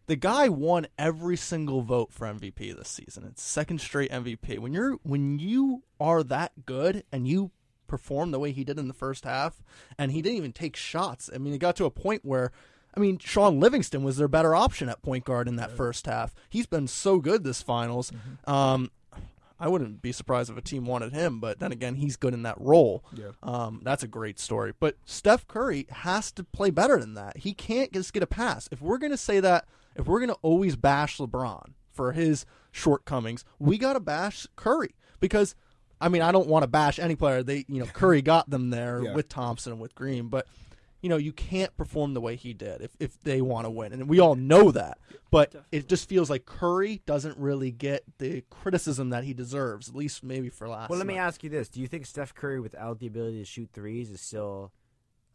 the 0.06 0.16
guy 0.16 0.48
won 0.48 0.86
every 0.98 1.36
single 1.36 1.82
vote 1.82 2.12
for 2.12 2.26
MVP 2.26 2.76
this 2.76 2.88
season. 2.88 3.24
It's 3.24 3.42
second 3.42 3.80
straight 3.80 4.10
MVP. 4.10 4.58
When 4.58 4.72
you're 4.72 4.98
when 5.02 5.38
you 5.38 5.82
are 6.00 6.22
that 6.22 6.64
good 6.64 7.02
and 7.10 7.26
you 7.26 7.50
perform 7.88 8.30
the 8.30 8.38
way 8.38 8.52
he 8.52 8.64
did 8.64 8.78
in 8.78 8.88
the 8.88 8.94
first 8.94 9.24
half, 9.24 9.62
and 9.98 10.12
he 10.12 10.22
didn't 10.22 10.38
even 10.38 10.52
take 10.52 10.76
shots. 10.76 11.28
I 11.34 11.38
mean, 11.38 11.52
it 11.52 11.58
got 11.58 11.76
to 11.76 11.84
a 11.84 11.90
point 11.90 12.24
where. 12.24 12.52
I 12.94 12.98
mean, 12.98 13.18
Shaun 13.18 13.60
Livingston 13.60 14.04
was 14.04 14.16
their 14.16 14.26
better 14.26 14.54
option 14.54 14.88
at 14.88 15.02
point 15.02 15.26
guard 15.26 15.48
in 15.48 15.56
that 15.56 15.70
first 15.70 16.06
half. 16.06 16.34
He's 16.48 16.64
been 16.64 16.86
so 16.88 17.18
good 17.18 17.44
this 17.44 17.60
finals. 17.60 18.10
Um, 18.46 18.90
I 19.58 19.68
wouldn't 19.68 20.02
be 20.02 20.12
surprised 20.12 20.50
if 20.50 20.56
a 20.56 20.60
team 20.60 20.84
wanted 20.84 21.12
him, 21.12 21.40
but 21.40 21.58
then 21.60 21.72
again, 21.72 21.94
he's 21.94 22.16
good 22.16 22.34
in 22.34 22.42
that 22.42 22.60
role. 22.60 23.04
Yeah. 23.14 23.30
Um, 23.42 23.80
that's 23.82 24.02
a 24.02 24.08
great 24.08 24.38
story. 24.38 24.72
But 24.78 24.96
Steph 25.06 25.46
Curry 25.48 25.86
has 25.90 26.30
to 26.32 26.44
play 26.44 26.70
better 26.70 26.98
than 26.98 27.14
that. 27.14 27.38
He 27.38 27.54
can't 27.54 27.92
just 27.92 28.12
get 28.12 28.22
a 28.22 28.26
pass. 28.26 28.68
If 28.70 28.82
we're 28.82 28.98
going 28.98 29.12
to 29.12 29.16
say 29.16 29.40
that, 29.40 29.64
if 29.94 30.06
we're 30.06 30.18
going 30.20 30.28
to 30.30 30.38
always 30.42 30.76
bash 30.76 31.16
LeBron 31.18 31.70
for 31.90 32.12
his 32.12 32.44
shortcomings, 32.70 33.44
we 33.58 33.78
got 33.78 33.94
to 33.94 34.00
bash 34.00 34.46
Curry 34.56 34.94
because 35.20 35.54
I 35.98 36.10
mean, 36.10 36.20
I 36.20 36.30
don't 36.30 36.48
want 36.48 36.62
to 36.62 36.66
bash 36.68 36.98
any 36.98 37.16
player. 37.16 37.42
They, 37.42 37.64
you 37.68 37.80
know, 37.80 37.86
Curry 37.86 38.20
got 38.20 38.50
them 38.50 38.68
there 38.68 39.00
Yeah. 39.04 39.14
with 39.14 39.30
Thompson 39.30 39.72
and 39.72 39.80
with 39.80 39.94
Green, 39.94 40.28
but 40.28 40.46
you 41.06 41.10
know, 41.10 41.18
you 41.18 41.32
can't 41.32 41.76
perform 41.76 42.14
the 42.14 42.20
way 42.20 42.34
he 42.34 42.52
did 42.52 42.80
if, 42.80 42.96
if 42.98 43.22
they 43.22 43.40
want 43.40 43.64
to 43.64 43.70
win. 43.70 43.92
And 43.92 44.08
we 44.08 44.18
all 44.18 44.34
know 44.34 44.72
that. 44.72 44.98
But 45.30 45.54
it 45.70 45.88
just 45.88 46.08
feels 46.08 46.28
like 46.28 46.46
Curry 46.46 47.00
doesn't 47.06 47.38
really 47.38 47.70
get 47.70 48.02
the 48.18 48.42
criticism 48.50 49.10
that 49.10 49.22
he 49.22 49.32
deserves, 49.32 49.88
at 49.88 49.94
least 49.94 50.24
maybe 50.24 50.48
for 50.48 50.68
last 50.68 50.90
Well, 50.90 50.98
let 50.98 51.06
me 51.06 51.16
ask 51.16 51.44
you 51.44 51.50
this: 51.50 51.68
Do 51.68 51.80
you 51.80 51.86
think 51.86 52.06
Steph 52.06 52.34
Curry, 52.34 52.58
without 52.58 52.98
the 52.98 53.06
ability 53.06 53.38
to 53.38 53.44
shoot 53.44 53.70
threes, 53.72 54.10
is 54.10 54.20
still 54.20 54.72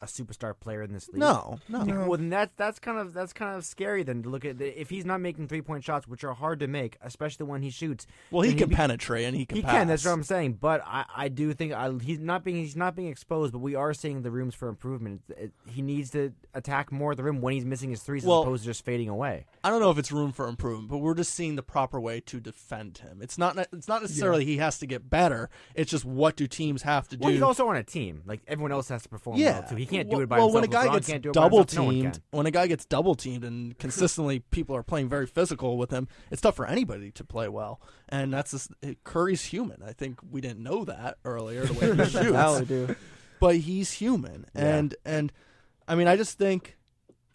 a 0.02 0.06
superstar 0.06 0.54
player 0.60 0.82
in 0.82 0.94
this 0.94 1.08
league? 1.10 1.20
No, 1.20 1.60
no. 1.70 1.84
No. 1.84 2.08
Well, 2.08 2.18
then 2.18 2.30
that's 2.30 2.52
that's 2.58 2.80
kind 2.80 2.98
of 2.98 3.14
that's 3.14 3.34
kind 3.34 3.56
of 3.56 3.66
scary. 3.66 4.04
Then 4.04 4.24
to 4.24 4.30
look 4.30 4.46
at 4.46 4.58
the, 4.58 4.80
if 4.80 4.90
he's 4.90 5.06
not 5.06 5.22
making 5.22 5.48
three 5.48 5.62
point 5.62 5.84
shots, 5.84 6.08
which 6.08 6.24
are 6.24 6.34
hard 6.34 6.60
to 6.60 6.68
make, 6.68 6.98
especially 7.02 7.46
when 7.46 7.62
he 7.62 7.70
shoots. 7.70 8.08
Well, 8.32 8.42
he 8.42 8.50
then 8.50 8.58
can 8.60 8.70
be- 8.70 8.76
penetrate 8.76 9.26
and 9.26 9.36
he 9.36 9.46
can. 9.46 9.58
He 9.58 9.62
pass. 9.62 9.72
can. 9.72 9.88
That's 9.88 10.06
what 10.06 10.12
I'm 10.12 10.24
saying. 10.24 10.54
But 10.54 10.82
I, 10.86 11.06
I 11.16 11.28
do 11.28 11.54
think 11.54 11.74
I, 11.74 11.92
he's 12.02 12.20
not 12.20 12.44
being 12.44 12.58
he's 12.58 12.76
not 12.76 12.96
being 12.96 13.08
exposed. 13.10 13.54
But 13.54 13.60
we 13.60 13.76
are 13.76 13.94
seeing 13.94 14.22
the 14.22 14.32
rooms 14.32 14.56
for 14.56 14.68
improvement. 14.68 15.22
It, 15.30 15.52
he 15.68 15.82
needs 15.82 16.10
to 16.12 16.34
attack 16.54 16.92
more 16.92 17.12
of 17.12 17.18
the 17.18 17.24
rim 17.24 17.42
when 17.42 17.54
he's 17.54 17.66
missing 17.66 17.90
his 17.90 18.02
threes, 18.02 18.24
Well- 18.24 18.42
as 18.42 18.46
opposed 18.46 18.64
to 18.64 18.70
just 18.70 18.86
fading 18.86 19.10
away. 19.10 19.46
I 19.64 19.70
don't 19.70 19.82
know 19.82 19.92
if 19.92 19.98
it's 19.98 20.12
room 20.12 20.32
for 20.32 20.48
improvement, 20.48 20.90
but 20.90 20.98
we're 20.98 21.14
just 21.14 21.34
seeing 21.34 21.56
the 21.56 21.64
proper 21.64 22.00
way 22.00 22.20
to 22.22 22.40
defend 22.40 23.00
him. 23.00 23.20
It's 23.22 23.38
not. 23.38 23.58
It's 23.72 23.88
not 23.88 24.02
necessarily 24.02 24.46
he 24.46 24.58
has 24.58 24.80
to 24.80 24.88
get 24.88 25.10
better. 25.10 25.50
It's 25.76 25.92
just 25.92 26.06
what 26.06 26.36
do 26.36 26.48
teams 26.48 26.82
have 26.82 27.08
to 27.10 27.18
do. 27.18 27.24
Well, 27.24 27.32
he's 27.32 27.42
also 27.42 27.68
on 27.68 27.76
a 27.76 27.84
team. 27.84 28.24
Like 28.26 28.42
everyone 28.48 28.72
else 28.72 28.90
has 28.90 29.04
to 29.04 29.10
perform 29.10 29.38
yeah, 29.38 29.60
well 29.60 29.70
too. 29.70 29.76
He 29.76 29.86
can't 29.92 30.10
do 30.10 30.16
well, 30.18 30.24
it 30.24 30.30
by 30.30 30.38
well, 30.38 30.48
himself. 30.48 30.62
when 30.62 30.64
a 30.64 30.68
guy 30.74 30.88
LeBron 30.88 30.94
gets 30.94 31.08
can't 31.08 31.24
do 31.24 31.30
it 31.30 31.34
by 31.34 31.42
double 31.42 31.58
himself, 31.60 31.78
no 31.78 31.84
one 31.86 31.94
teamed, 31.96 32.20
when 32.32 32.46
a 32.46 32.52
guy 32.52 32.68
gets 32.68 32.86
double 32.86 33.16
teamed 33.16 33.44
and 33.44 33.78
consistently 33.78 34.40
people 34.52 34.76
are 34.76 34.84
playing 34.84 35.10
very 35.10 35.28
physical 35.28 35.78
with 35.78 35.92
him, 35.92 36.08
it's 36.32 36.42
tough 36.42 36.56
for 36.56 36.66
anybody 36.66 37.12
to 37.12 37.24
play 37.24 37.48
well. 37.48 37.80
And 38.10 38.34
that's 38.34 38.52
just, 38.52 38.72
Curry's 39.04 39.46
human. 39.46 39.82
I 39.84 39.94
think 39.94 40.20
we 40.30 40.42
didn't 40.42 40.64
know 40.64 40.86
that 40.86 41.18
earlier 41.26 41.66
the 41.66 41.74
way 41.74 41.96
he 42.04 42.10
shoots 42.10 42.32
now 42.32 42.60
we 42.60 42.66
do. 42.66 42.96
but 43.40 43.58
he's 43.58 43.92
human 43.94 44.46
Yeah. 44.56 44.76
and 44.76 44.96
and 45.06 45.32
i 45.88 45.96
mean 45.96 46.08
i 46.08 46.16
just 46.16 46.38
think 46.38 46.78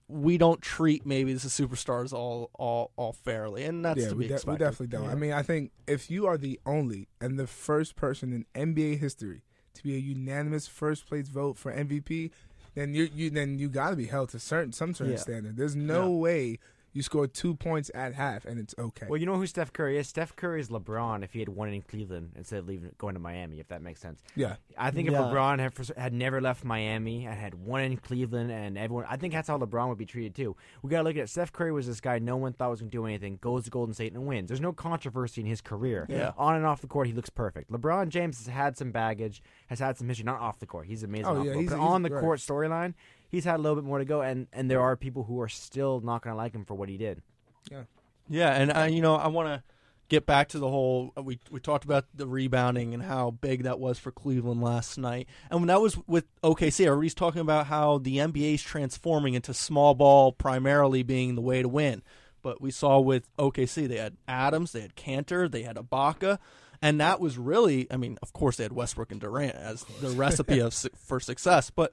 we 0.08 0.38
don't 0.38 0.62
treat 0.62 1.04
maybe 1.04 1.32
the 1.32 1.40
superstars 1.48 2.12
all 2.12 2.48
all 2.54 2.92
all 2.96 3.12
fairly 3.12 3.64
and 3.64 3.84
that's 3.84 4.00
yeah, 4.00 4.08
to 4.10 4.14
we, 4.14 4.28
be 4.28 4.34
de- 4.34 4.40
we 4.46 4.56
definitely 4.56 4.86
don't. 4.86 5.04
Yeah. 5.04 5.10
I 5.10 5.14
mean, 5.16 5.32
I 5.32 5.42
think 5.42 5.72
if 5.88 6.08
you 6.10 6.26
are 6.26 6.38
the 6.38 6.60
only 6.64 7.08
and 7.20 7.38
the 7.40 7.48
first 7.48 7.96
person 7.96 8.32
in 8.32 8.76
NBA 8.76 9.00
history 9.00 9.42
to 9.76 9.82
be 9.84 9.94
a 9.94 9.98
unanimous 9.98 10.66
first 10.66 11.06
place 11.06 11.28
vote 11.28 11.56
for 11.56 11.72
MVP, 11.72 12.30
then 12.74 12.94
you 12.94 13.08
you 13.14 13.30
then 13.30 13.58
you 13.58 13.68
got 13.68 13.90
to 13.90 13.96
be 13.96 14.06
held 14.06 14.28
to 14.30 14.38
certain 14.38 14.72
some 14.72 14.94
certain 14.94 15.12
Yeah. 15.14 15.18
standard. 15.20 15.56
There's 15.56 15.76
no 15.76 16.10
way 16.10 16.58
you 16.96 17.02
score 17.02 17.26
two 17.26 17.54
points 17.54 17.90
at 17.94 18.14
half 18.14 18.44
and 18.46 18.58
it's 18.58 18.74
okay. 18.78 19.06
Well, 19.08 19.18
you 19.18 19.26
know 19.26 19.36
who 19.36 19.46
Steph 19.46 19.72
Curry 19.72 19.98
is? 19.98 20.08
Steph 20.08 20.34
Curry 20.34 20.60
is 20.60 20.68
LeBron 20.70 21.22
if 21.22 21.32
he 21.34 21.40
had 21.40 21.48
won 21.50 21.68
in 21.72 21.82
Cleveland 21.82 22.32
instead 22.36 22.60
of 22.60 22.66
leaving 22.68 22.90
going 22.98 23.14
to 23.14 23.20
Miami. 23.20 23.60
If 23.60 23.68
that 23.68 23.82
makes 23.82 24.00
sense. 24.00 24.22
yeah, 24.34 24.56
I 24.78 24.90
think 24.90 25.08
if 25.08 25.14
LeBron 25.14 25.58
had, 25.58 25.74
had 25.98 26.12
never 26.12 26.40
left 26.40 26.64
Miami 26.64 27.26
and 27.26 27.38
had 27.38 27.54
won 27.54 27.82
in 27.82 27.96
Cleveland 27.98 28.50
and 28.50 28.78
everyone, 28.78 29.04
I 29.08 29.16
think 29.16 29.34
that's 29.34 29.48
how 29.48 29.58
LeBron 29.58 29.88
would 29.90 29.98
be 29.98 30.06
treated 30.06 30.34
too. 30.34 30.56
We 30.82 30.90
got 30.90 30.98
to 30.98 31.04
look 31.04 31.16
at 31.16 31.24
it. 31.24 31.28
Steph 31.28 31.52
Curry 31.52 31.72
was 31.72 31.86
this 31.86 32.00
guy 32.00 32.18
no 32.18 32.36
one 32.36 32.52
thought 32.54 32.70
was 32.70 32.80
going 32.80 32.90
to 32.90 32.96
do 32.96 33.04
anything, 33.06 33.38
goes 33.42 33.64
to 33.64 33.70
Golden 33.70 33.92
State 33.94 34.14
and 34.14 34.26
wins. 34.26 34.48
There's 34.48 34.60
no 34.60 34.72
controversy 34.72 35.42
in 35.42 35.46
his 35.46 35.60
career. 35.60 36.06
Yeah. 36.08 36.32
On 36.38 36.56
and 36.56 36.64
off 36.64 36.80
the 36.80 36.86
court, 36.86 37.06
he 37.06 37.12
looks 37.12 37.28
perfect. 37.30 37.70
LeBron 37.70 38.08
James 38.08 38.38
has 38.38 38.46
had 38.46 38.76
some 38.78 38.90
baggage, 38.90 39.42
has 39.68 39.78
had 39.80 39.98
some 39.98 40.08
history, 40.08 40.24
not 40.24 40.40
off 40.40 40.58
the 40.60 40.66
court. 40.66 40.86
He's 40.86 41.02
amazing 41.02 41.26
Oh, 41.26 41.40
off 41.40 41.44
yeah, 41.44 41.50
the 41.50 41.52
court. 41.52 41.60
he's- 41.60 41.70
But 41.72 41.78
he's 41.80 41.88
on 41.90 42.02
the 42.02 42.08
great. 42.08 42.20
court 42.22 42.38
storyline, 42.40 42.94
he's 43.28 43.44
had 43.44 43.56
a 43.56 43.62
little 43.62 43.76
bit 43.76 43.84
more 43.84 43.98
to 43.98 44.04
go, 44.04 44.20
and, 44.22 44.46
and 44.52 44.70
there 44.70 44.80
are 44.80 44.96
people 44.96 45.24
who 45.24 45.40
are 45.40 45.48
still 45.48 46.00
not 46.00 46.22
going 46.22 46.32
to 46.32 46.36
like 46.36 46.52
him 46.54 46.64
for 46.64 46.74
what 46.74 46.88
he 46.88 46.96
did. 46.96 47.22
yeah 47.70 47.82
yeah, 48.28 48.52
and 48.54 48.72
i 48.72 48.88
you 48.88 49.00
know 49.00 49.14
i 49.14 49.28
want 49.28 49.48
to 49.48 49.62
get 50.08 50.26
back 50.26 50.48
to 50.48 50.58
the 50.58 50.68
whole 50.68 51.12
uh, 51.16 51.22
we 51.22 51.38
we 51.50 51.60
talked 51.60 51.84
about 51.84 52.04
the 52.14 52.26
rebounding 52.26 52.94
and 52.94 53.02
how 53.02 53.30
big 53.30 53.64
that 53.64 53.78
was 53.78 53.98
for 53.98 54.10
cleveland 54.12 54.62
last 54.62 54.98
night 54.98 55.28
and 55.50 55.60
when 55.60 55.68
that 55.68 55.80
was 55.80 55.98
with 56.06 56.24
okc 56.42 56.84
everybody's 56.84 57.14
talking 57.14 57.40
about 57.40 57.66
how 57.66 57.98
the 57.98 58.18
nba 58.18 58.54
is 58.54 58.62
transforming 58.62 59.34
into 59.34 59.52
small 59.52 59.94
ball 59.94 60.32
primarily 60.32 61.02
being 61.02 61.34
the 61.34 61.40
way 61.40 61.62
to 61.62 61.68
win 61.68 62.02
but 62.42 62.60
we 62.60 62.70
saw 62.70 62.98
with 63.00 63.28
okc 63.36 63.88
they 63.88 63.98
had 63.98 64.16
adams 64.28 64.72
they 64.72 64.80
had 64.80 64.94
kanter 64.94 65.50
they 65.50 65.62
had 65.62 65.76
Ibaka. 65.76 66.38
and 66.80 67.00
that 67.00 67.20
was 67.20 67.36
really 67.38 67.86
i 67.90 67.96
mean 67.96 68.16
of 68.22 68.32
course 68.32 68.56
they 68.56 68.64
had 68.64 68.72
westbrook 68.72 69.10
and 69.10 69.20
durant 69.20 69.56
as 69.56 69.84
the 70.00 70.10
recipe 70.10 70.60
of 70.60 70.72
su- 70.74 70.90
for 70.96 71.18
success 71.18 71.70
but 71.70 71.92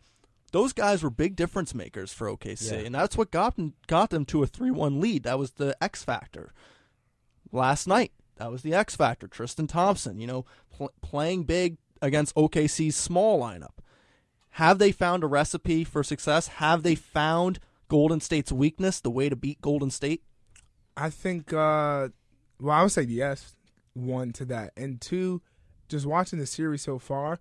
those 0.54 0.72
guys 0.72 1.04
were 1.04 1.10
big 1.10 1.36
difference 1.36 1.76
makers 1.76 2.14
for 2.14 2.28
OKC, 2.30 2.72
Yeah. 2.72 2.78
and 2.86 2.96
that's 2.96 3.18
what 3.18 3.30
got 3.32 3.58
them 3.58 3.74
got 3.88 4.10
them 4.12 4.24
to 4.28 4.42
a 4.44 4.48
three-one 4.48 5.02
lead. 5.02 5.24
That 5.24 5.38
was 5.38 5.52
the 5.52 5.76
X 5.84 6.04
factor. 6.04 6.54
Last 7.52 7.88
night, 7.88 8.14
that 8.38 8.50
was 8.52 8.62
the 8.62 8.74
X 8.74 8.96
factor. 8.96 9.28
Tristan 9.28 9.68
Thompson, 9.68 10.20
you 10.20 10.28
know, 10.28 10.46
pl- 10.76 10.94
playing 11.02 11.44
big 11.44 11.78
against 12.02 12.34
OKC's 12.36 12.96
small 12.96 13.40
lineup. 13.42 13.78
Have 14.58 14.80
they 14.80 14.92
found 14.92 15.24
a 15.24 15.28
recipe 15.28 15.84
for 15.84 16.04
success? 16.04 16.48
Have 16.48 16.84
they 16.84 16.96
found 16.96 17.60
Golden 17.90 18.20
State's 18.22 18.52
weakness, 18.52 19.00
the 19.00 19.12
way 19.12 19.30
to 19.30 19.36
beat 19.36 19.62
Golden 19.62 19.90
State? 19.92 20.24
I 20.96 21.10
think. 21.10 21.52
uh 21.52 22.10
Well, 22.60 22.76
I 22.78 22.84
would 22.84 22.92
say 22.92 23.02
yes. 23.04 23.56
One 23.94 24.32
to 24.34 24.46
that, 24.46 24.74
and 24.78 25.00
two, 25.02 25.42
just 25.88 26.06
watching 26.08 26.40
the 26.40 26.46
series 26.48 26.82
so 26.82 26.98
far. 26.98 27.40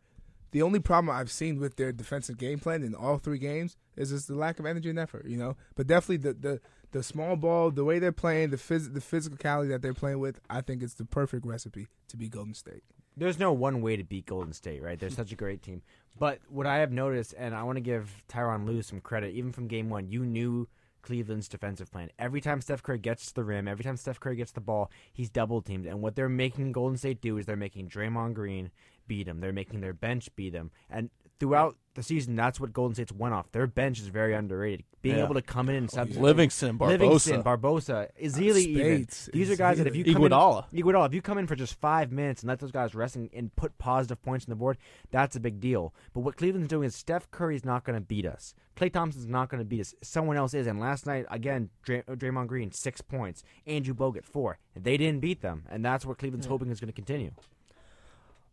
The 0.52 0.62
only 0.62 0.80
problem 0.80 1.14
I've 1.14 1.30
seen 1.30 1.58
with 1.58 1.76
their 1.76 1.92
defensive 1.92 2.38
game 2.38 2.58
plan 2.58 2.82
in 2.82 2.94
all 2.94 3.18
three 3.18 3.38
games 3.38 3.76
is 3.96 4.10
just 4.10 4.28
the 4.28 4.34
lack 4.34 4.58
of 4.58 4.66
energy 4.66 4.90
and 4.90 4.98
effort. 4.98 5.26
You 5.26 5.36
know, 5.36 5.56
but 5.74 5.86
definitely 5.86 6.18
the 6.18 6.32
the, 6.34 6.60
the 6.92 7.02
small 7.02 7.36
ball, 7.36 7.70
the 7.70 7.84
way 7.84 7.98
they're 7.98 8.12
playing, 8.12 8.50
the 8.50 8.56
phys- 8.56 8.92
the 8.92 9.00
physicality 9.00 9.68
that 9.70 9.82
they're 9.82 9.94
playing 9.94 10.20
with, 10.20 10.40
I 10.48 10.60
think 10.60 10.82
it's 10.82 10.94
the 10.94 11.04
perfect 11.04 11.44
recipe 11.44 11.88
to 12.08 12.16
beat 12.16 12.30
Golden 12.30 12.54
State. 12.54 12.84
There's 13.16 13.38
no 13.38 13.52
one 13.52 13.82
way 13.82 13.96
to 13.96 14.04
beat 14.04 14.26
Golden 14.26 14.54
State, 14.54 14.82
right? 14.82 14.98
They're 14.98 15.10
such 15.10 15.32
a 15.32 15.36
great 15.36 15.62
team. 15.62 15.82
But 16.18 16.38
what 16.48 16.66
I 16.66 16.78
have 16.78 16.92
noticed, 16.92 17.34
and 17.36 17.54
I 17.54 17.62
want 17.62 17.76
to 17.76 17.82
give 17.82 18.22
Tyronn 18.28 18.66
Lue 18.66 18.82
some 18.82 19.00
credit, 19.00 19.34
even 19.34 19.52
from 19.52 19.68
game 19.68 19.90
one, 19.90 20.08
you 20.10 20.24
knew 20.24 20.68
Cleveland's 21.02 21.48
defensive 21.48 21.90
plan. 21.90 22.10
Every 22.18 22.40
time 22.40 22.60
Steph 22.60 22.82
Curry 22.82 22.98
gets 22.98 23.26
to 23.26 23.34
the 23.34 23.44
rim, 23.44 23.68
every 23.68 23.84
time 23.84 23.96
Steph 23.96 24.20
Curry 24.20 24.36
gets 24.36 24.52
the 24.52 24.60
ball, 24.60 24.90
he's 25.12 25.28
double 25.28 25.60
teamed. 25.60 25.86
And 25.86 26.00
what 26.00 26.14
they're 26.14 26.28
making 26.28 26.72
Golden 26.72 26.96
State 26.96 27.20
do 27.20 27.36
is 27.38 27.46
they're 27.46 27.56
making 27.56 27.88
Draymond 27.88 28.34
Green 28.34 28.70
beat 29.06 29.26
them. 29.26 29.40
They're 29.40 29.52
making 29.52 29.80
their 29.80 29.92
bench 29.94 30.28
beat 30.36 30.52
them. 30.52 30.70
And 30.90 31.10
throughout 31.40 31.76
the 31.94 32.02
season, 32.02 32.36
that's 32.36 32.58
what 32.60 32.72
Golden 32.72 32.94
State's 32.94 33.12
went 33.12 33.34
off. 33.34 33.50
Their 33.52 33.66
bench 33.66 33.98
is 34.00 34.06
very 34.08 34.32
underrated. 34.34 34.84
Being 35.02 35.16
Yeah. 35.16 35.24
able 35.24 35.34
to 35.34 35.42
come 35.42 35.68
in 35.68 35.74
and 35.74 35.90
substitute. 35.90 36.22
Livingston, 36.22 36.78
Barbosa, 36.78 36.88
Livingston, 36.88 37.42
Barbosa, 37.42 38.08
Ezeli, 38.22 38.56
even. 38.58 38.84
Speights, 39.02 39.28
These 39.32 39.50
are 39.50 39.56
guys 39.56 39.78
that 39.78 39.88
if 39.88 39.96
you 39.96 40.04
come 40.04 40.22
Iguodala. 40.22 40.66
in, 40.72 40.80
Iguodala, 40.82 41.06
if 41.08 41.14
you 41.14 41.20
come 41.20 41.38
in 41.38 41.48
for 41.48 41.56
just 41.56 41.74
five 41.80 42.12
minutes 42.12 42.42
and 42.42 42.48
let 42.48 42.60
those 42.60 42.70
guys 42.70 42.94
rest 42.94 43.16
and, 43.16 43.28
and 43.34 43.54
put 43.56 43.76
positive 43.78 44.22
points 44.22 44.44
on 44.46 44.50
the 44.50 44.56
board, 44.56 44.78
that's 45.10 45.34
a 45.34 45.40
big 45.40 45.58
deal. 45.58 45.92
But 46.14 46.20
what 46.20 46.36
Cleveland's 46.36 46.68
doing 46.68 46.86
is 46.86 46.94
Steph 46.94 47.28
Curry's 47.32 47.64
not 47.64 47.82
going 47.84 47.96
to 47.98 48.00
beat 48.04 48.24
us. 48.24 48.54
Klay 48.76 48.90
Thompson's 48.92 49.26
not 49.26 49.48
going 49.50 49.58
to 49.58 49.64
beat 49.66 49.80
us. 49.80 49.94
Someone 50.02 50.36
else 50.36 50.54
is. 50.54 50.66
And 50.68 50.78
last 50.78 51.04
night, 51.04 51.26
again, 51.30 51.68
Dray- 51.82 52.04
uh, 52.08 52.12
Draymond 52.14 52.46
Green 52.46 52.70
six 52.70 53.00
points, 53.00 53.42
Andrew 53.66 53.92
Bogut 53.94 54.24
four. 54.24 54.58
They 54.76 54.96
didn't 54.96 55.20
beat 55.20 55.42
them, 55.42 55.64
and 55.68 55.84
that's 55.84 56.06
what 56.06 56.16
Cleveland's 56.18 56.46
hoping 56.46 56.70
is 56.70 56.78
going 56.80 56.88
to 56.88 56.94
continue. 56.94 57.32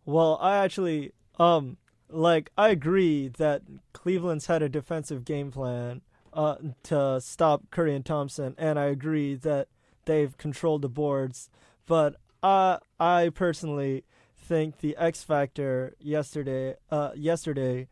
Well, 0.10 0.40
I 0.42 0.58
actually 0.58 1.14
um 1.38 1.78
like 2.10 2.50
I 2.58 2.70
agree 2.70 3.28
that 3.38 3.62
Cleveland's 3.94 4.48
had 4.48 4.64
a 4.64 4.70
defensive 4.70 5.24
game 5.24 5.52
plan 5.52 6.02
uh 6.34 6.56
to 6.84 7.22
stop 7.22 7.70
Curry 7.70 7.96
and 7.96 8.04
Thompson 8.04 8.56
and 8.58 8.80
I 8.80 8.86
agree 8.86 9.36
that 9.36 9.68
they've 10.06 10.36
controlled 10.38 10.82
the 10.82 10.90
boards, 10.90 11.52
but 11.86 12.16
uh 12.42 12.78
I 13.00 13.30
personally 13.30 14.04
think 14.36 14.80
the 14.80 14.98
X 14.98 15.24
factor 15.24 15.94
yesterday 16.00 16.76
uh 16.90 17.12
yesterday 17.16 17.88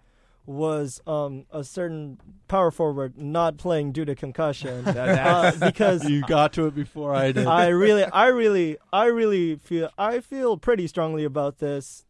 was 0.48 1.02
um 1.06 1.46
a 1.52 1.64
certain 1.64 2.18
power 2.48 2.72
forward 2.72 3.18
not 3.18 3.58
playing 3.58 3.92
due 3.92 4.06
to 4.06 4.16
concussion 4.16 4.88
uh, 4.88 5.52
because 5.60 6.10
You 6.10 6.22
got 6.22 6.54
to 6.54 6.66
it 6.66 6.74
before 6.74 7.14
I 7.14 7.32
did. 7.32 7.46
I 7.46 7.68
really, 7.68 8.06
I 8.06 8.28
really, 8.28 8.78
I 8.92 9.06
really 9.06 9.58
feel, 9.58 9.92
I 9.98 10.22
feel 10.22 10.58
pretty 10.58 10.88
strongly 10.88 11.26
about 11.26 11.60
this, 11.60 12.06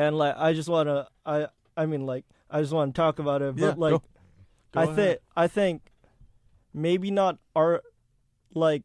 and 0.00 0.16
like, 0.16 0.34
I 0.38 0.52
just 0.54 0.68
want 0.68 0.88
to, 0.88 1.06
I, 1.26 1.48
I 1.76 1.84
mean, 1.86 2.06
like, 2.06 2.24
I 2.50 2.60
just 2.60 2.72
want 2.72 2.94
to 2.94 2.98
talk 2.98 3.18
about 3.18 3.42
it, 3.42 3.56
but 3.56 3.62
Yeah, 3.62 3.74
like, 3.76 3.92
go- 3.92 4.02
go 4.72 4.80
I 4.80 4.86
think, 4.94 5.18
I 5.36 5.46
think, 5.46 5.82
maybe 6.72 7.10
not 7.10 7.38
are, 7.54 7.82
like, 8.54 8.82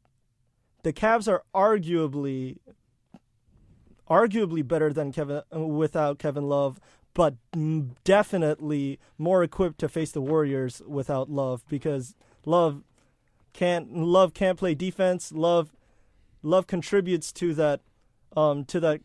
the 0.84 0.92
Cavs 0.92 1.28
are 1.32 1.44
arguably, 1.54 2.58
arguably 4.10 4.68
better 4.68 4.92
than 4.92 5.12
Kevin 5.12 5.42
without 5.52 6.20
Kevin 6.20 6.50
Love. 6.50 6.80
But 7.14 7.36
definitely 8.04 9.00
more 9.18 9.42
equipped 9.42 9.80
to 9.80 9.88
face 9.88 10.12
the 10.12 10.20
Warriors 10.22 10.82
without 10.86 11.30
Love 11.30 11.64
because 11.70 12.14
Love 12.46 12.84
can't 13.54 13.96
Love 13.96 14.34
can't 14.34 14.60
play 14.60 14.76
defense. 14.76 15.32
Love 15.32 15.72
Love 16.44 16.68
contributes 16.68 17.32
to 17.32 17.54
that 17.54 17.80
um, 18.36 18.66
to 18.66 18.82
that 18.82 19.00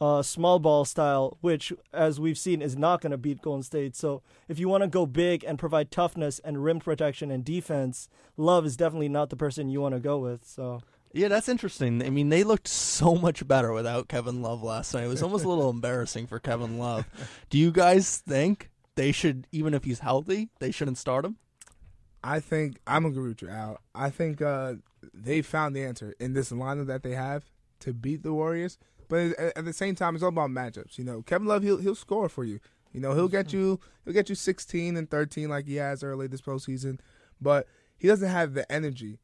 uh, 0.00 0.22
small 0.22 0.58
ball 0.58 0.84
style, 0.84 1.36
which 1.40 1.72
as 1.92 2.20
we've 2.20 2.38
seen 2.38 2.62
is 2.62 2.76
not 2.76 3.00
going 3.00 3.10
to 3.10 3.18
beat 3.18 3.42
Golden 3.42 3.62
State. 3.62 3.96
So 3.96 4.22
if 4.48 4.58
you 4.58 4.68
want 4.68 4.82
to 4.82 4.88
go 4.88 5.06
big 5.06 5.44
and 5.44 5.58
provide 5.58 5.90
toughness 5.90 6.38
and 6.40 6.62
rim 6.62 6.80
protection 6.80 7.30
and 7.30 7.44
defense, 7.44 8.08
Love 8.36 8.64
is 8.64 8.76
definitely 8.76 9.08
not 9.08 9.30
the 9.30 9.36
person 9.36 9.68
you 9.68 9.80
want 9.80 9.94
to 9.94 10.00
go 10.00 10.18
with. 10.18 10.44
So 10.46 10.80
Yeah, 11.12 11.28
that's 11.28 11.48
interesting. 11.48 12.02
I 12.04 12.10
mean, 12.10 12.28
they 12.28 12.44
looked 12.44 12.68
so 12.68 13.14
much 13.16 13.46
better 13.48 13.72
without 13.72 14.08
Kevin 14.08 14.42
Love 14.42 14.62
last 14.62 14.94
night. 14.94 15.04
It 15.04 15.08
was 15.08 15.22
almost 15.22 15.44
a 15.44 15.48
little 15.48 15.70
embarrassing 15.70 16.26
for 16.28 16.38
Kevin 16.38 16.78
Love. 16.78 17.06
Do 17.50 17.58
you 17.58 17.72
guys 17.72 18.18
think 18.18 18.70
they 18.94 19.10
should, 19.10 19.46
even 19.50 19.74
if 19.74 19.84
he's 19.84 20.00
healthy, 20.00 20.50
they 20.60 20.70
shouldn't 20.70 20.98
start 20.98 21.24
him? 21.24 21.36
I 22.22 22.40
think 22.40 22.78
I'm 22.86 23.02
gonna 23.02 23.12
agree 23.14 23.28
with 23.28 23.42
you, 23.42 23.48
Al. 23.48 23.78
I 23.94 24.10
think 24.10 24.42
uh, 24.42 24.74
they 25.14 25.40
found 25.42 25.74
the 25.74 25.84
answer 25.84 26.14
in 26.18 26.32
this 26.32 26.50
lineup 26.50 26.86
that 26.86 27.02
they 27.02 27.14
have 27.14 27.44
to 27.80 27.92
beat 27.92 28.22
the 28.22 28.32
Warriors. 28.32 28.76
But 29.08 29.38
at, 29.38 29.64
the 29.64 29.72
same 29.72 29.94
time, 29.94 30.14
it's 30.14 30.22
all 30.22 30.28
about 30.28 30.50
matchups. 30.50 30.98
You 30.98 31.04
know, 31.04 31.22
Kevin 31.22 31.46
Love 31.48 31.62
he'll 31.62 31.78
he'll 31.78 31.94
score 31.94 32.28
for 32.28 32.44
you. 32.44 32.60
You 32.92 33.00
know, 33.00 33.14
he'll 33.14 33.28
get 33.28 33.52
you 33.52 33.80
he'll 34.04 34.14
get 34.14 34.28
you 34.28 34.34
16 34.34 34.96
and 34.96 35.10
13 35.10 35.48
like 35.48 35.66
he 35.66 35.76
has 35.76 36.02
early 36.02 36.26
this 36.26 36.40
postseason, 36.40 36.98
but 37.40 37.66
he 37.96 38.06
doesn't 38.08 38.28
have 38.28 38.54
the 38.54 38.70
energy 38.70 39.18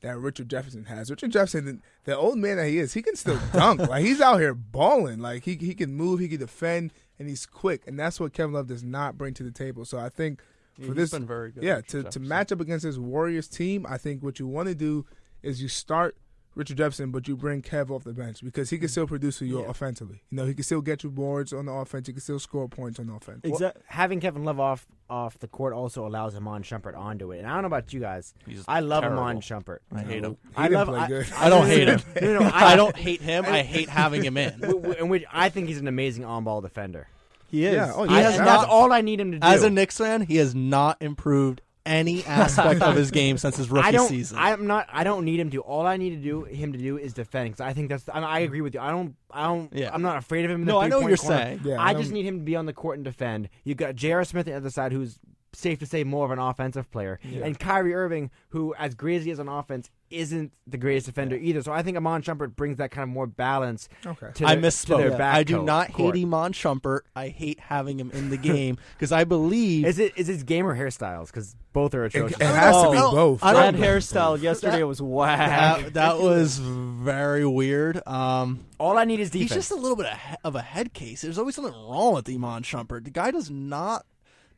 that 0.00 0.16
Richard 0.18 0.48
Jefferson 0.48 0.84
has. 0.84 1.10
Richard 1.10 1.32
Jefferson, 1.32 1.82
the 2.04 2.16
old 2.16 2.38
man 2.38 2.56
that 2.58 2.68
he 2.68 2.78
is, 2.78 2.94
he 2.94 3.02
can 3.02 3.16
still 3.16 3.38
dunk. 3.52 3.80
like 3.80 4.04
he's 4.04 4.20
out 4.20 4.38
here 4.38 4.54
balling. 4.54 5.18
Like 5.18 5.44
he 5.44 5.54
he 5.56 5.74
can 5.74 5.94
move, 5.94 6.20
he 6.20 6.28
can 6.28 6.38
defend, 6.40 6.92
and 7.18 7.28
he's 7.28 7.46
quick. 7.46 7.82
And 7.86 7.98
that's 7.98 8.20
what 8.20 8.32
Kevin 8.32 8.52
Love 8.54 8.66
does 8.68 8.84
not 8.84 9.18
bring 9.18 9.34
to 9.34 9.42
the 9.42 9.50
table. 9.52 9.84
So 9.84 9.98
I 9.98 10.08
think 10.08 10.40
Yeah, 10.76 10.86
for 10.86 10.92
he's 10.94 10.96
this, 11.02 11.10
been 11.10 11.26
very 11.26 11.50
good. 11.50 11.62
yeah, 11.64 11.80
to, 11.88 12.04
to 12.04 12.20
match 12.20 12.52
up 12.52 12.60
against 12.60 12.84
this 12.84 12.98
Warriors 12.98 13.48
team, 13.48 13.84
I 13.88 13.98
think 13.98 14.22
what 14.22 14.38
you 14.38 14.46
want 14.46 14.68
to 14.68 14.74
do 14.74 15.06
is 15.42 15.60
you 15.62 15.68
start 15.68 16.16
Richard 16.58 16.76
Jefferson, 16.76 17.12
but 17.12 17.28
you 17.28 17.36
bring 17.36 17.62
Kev 17.62 17.88
off 17.88 18.02
the 18.02 18.12
bench 18.12 18.42
because 18.42 18.68
he 18.68 18.78
can 18.78 18.88
mm. 18.88 18.90
still 18.90 19.06
produce 19.06 19.38
for 19.38 19.44
you 19.44 19.60
Yeah. 19.60 19.68
offensively. 19.70 20.22
You 20.28 20.36
know, 20.38 20.44
he 20.44 20.54
can 20.54 20.64
still 20.64 20.80
get 20.80 21.04
you 21.04 21.10
boards 21.10 21.52
on 21.52 21.66
the 21.66 21.72
offense. 21.72 22.08
He 22.08 22.12
can 22.12 22.20
still 22.20 22.40
score 22.40 22.68
points 22.68 22.98
on 22.98 23.06
the 23.06 23.14
offense. 23.14 23.42
Exactly. 23.44 23.80
Having 23.86 24.20
Kevin 24.20 24.44
Love 24.44 24.58
off 24.58 24.84
off 25.08 25.38
the 25.38 25.46
court 25.46 25.72
also 25.72 26.04
allows 26.06 26.34
Iman 26.34 26.62
Shumpert 26.64 26.96
onto 26.96 27.30
it. 27.30 27.38
And 27.38 27.46
I 27.46 27.54
don't 27.54 27.62
know 27.62 27.66
about 27.68 27.92
you 27.92 28.00
guys. 28.00 28.34
He's 28.44 28.64
I 28.66 28.80
love 28.80 29.02
terrible. 29.04 29.22
Iman 29.22 29.40
Shumpert. 29.40 29.78
I 29.94 30.00
hate 30.02 30.24
him. 30.24 30.36
He 30.42 30.48
I 30.56 30.62
didn't 30.64 30.74
love. 30.74 30.88
play 30.88 30.98
I, 30.98 31.06
good. 31.08 31.32
I 31.36 31.48
don't 31.48 31.66
hate 31.66 31.88
him. 31.88 32.00
No, 32.20 32.38
no, 32.40 32.46
I 32.52 32.72
I, 32.72 32.76
don't 32.76 32.96
hate 32.96 33.22
him. 33.22 33.44
I 33.46 33.62
hate 33.62 33.88
having 33.88 34.24
him 34.24 34.36
in. 34.36 34.58
w- 34.60 34.80
w- 34.80 35.00
in 35.00 35.08
which 35.08 35.24
I 35.32 35.48
think 35.48 35.68
he's 35.68 35.78
an 35.78 35.86
amazing 35.88 36.24
on-ball 36.24 36.60
defender. 36.60 37.06
He 37.50 37.64
is. 37.64 37.74
Yeah, 37.74 37.92
oh, 37.94 38.06
I- 38.08 38.20
has 38.20 38.36
not- 38.38 38.44
that's 38.44 38.64
all 38.64 38.92
I 38.92 39.00
need 39.00 39.20
him 39.20 39.30
to 39.32 39.38
do. 39.38 39.46
As 39.46 39.62
a 39.62 39.70
Knicks 39.70 39.96
fan, 39.96 40.22
he 40.22 40.36
has 40.36 40.54
not 40.56 41.00
improved 41.00 41.62
any 41.88 42.24
aspect 42.26 42.82
of 42.82 42.94
his 42.94 43.10
game 43.10 43.38
since 43.38 43.56
his 43.56 43.70
rookie 43.70 43.88
I 43.88 43.90
don't. 43.92 44.08
season. 44.08 44.38
I'm 44.38 44.66
not. 44.66 44.86
I 44.92 45.02
don't 45.04 45.24
need 45.24 45.40
him 45.40 45.50
to. 45.50 45.58
All 45.62 45.86
I 45.86 45.96
need 45.96 46.10
to 46.10 46.16
do 46.16 46.44
him 46.44 46.72
to 46.72 46.78
do 46.78 46.98
is 46.98 47.14
defend. 47.14 47.50
Because 47.50 47.60
I 47.60 47.72
think 47.72 47.88
that's. 47.88 48.08
I, 48.08 48.20
I 48.20 48.38
agree 48.40 48.60
with 48.60 48.74
you. 48.74 48.80
I 48.80 48.90
don't. 48.90 49.14
I 49.30 49.44
don't. 49.46 49.72
Yeah. 49.72 49.90
I'm 49.92 50.02
not 50.02 50.16
afraid 50.18 50.44
of 50.44 50.50
him. 50.50 50.60
In 50.60 50.66
the 50.66 50.72
no, 50.72 50.78
I 50.80 50.88
know 50.88 51.00
what 51.00 51.08
you're 51.08 51.16
corner. 51.16 51.36
saying. 51.38 51.60
Yeah, 51.64 51.80
I 51.80 51.92
don't- 51.92 52.02
just 52.02 52.12
need 52.12 52.24
him 52.26 52.38
to 52.38 52.44
be 52.44 52.54
on 52.56 52.66
the 52.66 52.72
court 52.72 52.96
and 52.98 53.04
defend. 53.04 53.48
You 53.64 53.74
got 53.74 53.94
J.R. 53.96 54.22
Smith 54.24 54.46
on 54.46 54.52
the 54.52 54.56
other 54.58 54.70
side, 54.70 54.92
who's 54.92 55.18
safe 55.58 55.78
to 55.80 55.86
say 55.86 56.04
more 56.04 56.24
of 56.24 56.30
an 56.30 56.38
offensive 56.38 56.90
player, 56.90 57.18
Yeah. 57.22 57.44
and 57.44 57.58
Kyrie 57.58 57.94
Irving, 57.94 58.30
who 58.50 58.74
as 58.78 58.94
great 58.94 59.16
as 59.16 59.24
he 59.24 59.30
is 59.30 59.40
on 59.40 59.48
offense, 59.48 59.90
isn't 60.10 60.52
the 60.66 60.78
greatest 60.78 61.04
defender 61.06 61.36
either. 61.36 61.60
So 61.62 61.70
I 61.72 61.82
think 61.82 61.96
Iman 61.96 62.22
Shumpert 62.22 62.56
brings 62.56 62.78
that 62.78 62.90
kind 62.90 63.02
of 63.02 63.08
more 63.10 63.26
balance 63.26 63.88
Okay. 64.06 64.28
to 64.34 64.46
I 64.46 64.54
their, 64.54 64.62
to 64.62 64.66
misspoke. 64.68 64.98
their 64.98 65.18
back 65.18 65.34
I 65.34 65.42
do 65.42 65.62
not 65.62 65.92
court. 65.92 66.14
hate 66.16 66.22
Iman 66.24 66.52
Shumpert. 66.52 67.00
I 67.14 67.28
hate 67.28 67.60
having 67.60 68.00
him 68.00 68.10
in 68.12 68.30
the 68.30 68.38
game 68.38 68.78
because 68.96 69.12
I 69.12 69.24
believe 69.24 69.84
Is 69.84 69.98
it 69.98 70.14
is 70.16 70.26
his 70.28 70.44
game 70.44 70.66
or 70.66 70.74
hairstyles? 70.76 71.26
Because 71.26 71.56
both 71.74 71.92
are 71.94 72.04
atrocious. 72.04 72.38
it 72.40 72.44
has 72.44 72.74
to 72.74 72.88
Oh, 72.88 72.90
be 72.92 72.96
no, 72.98 73.10
both. 73.10 73.42
I 73.44 73.52
that 73.52 73.72
don't- 73.72 73.82
hairstyle 73.82 74.40
yesterday 74.42 74.82
was 74.84 75.02
whack. 75.02 75.82
that, 75.92 75.94
that 75.94 76.18
was 76.22 76.58
very 76.58 77.44
weird. 77.46 78.00
Um, 78.06 78.64
all 78.78 78.96
I 78.96 79.04
need 79.04 79.20
is 79.20 79.28
defense. 79.30 79.50
he's 79.50 79.58
just 79.58 79.70
a 79.72 79.76
little 79.76 79.96
bit 79.96 80.06
of 80.44 80.54
a 80.54 80.62
head 80.62 80.94
case. 80.94 81.20
There's 81.22 81.38
always 81.38 81.54
something 81.56 81.74
wrong 81.74 82.14
with 82.14 82.28
Iman 82.30 82.62
Shumpert. 82.62 83.04
The 83.04 83.10
guy 83.10 83.30
does 83.30 83.50
not 83.50 84.06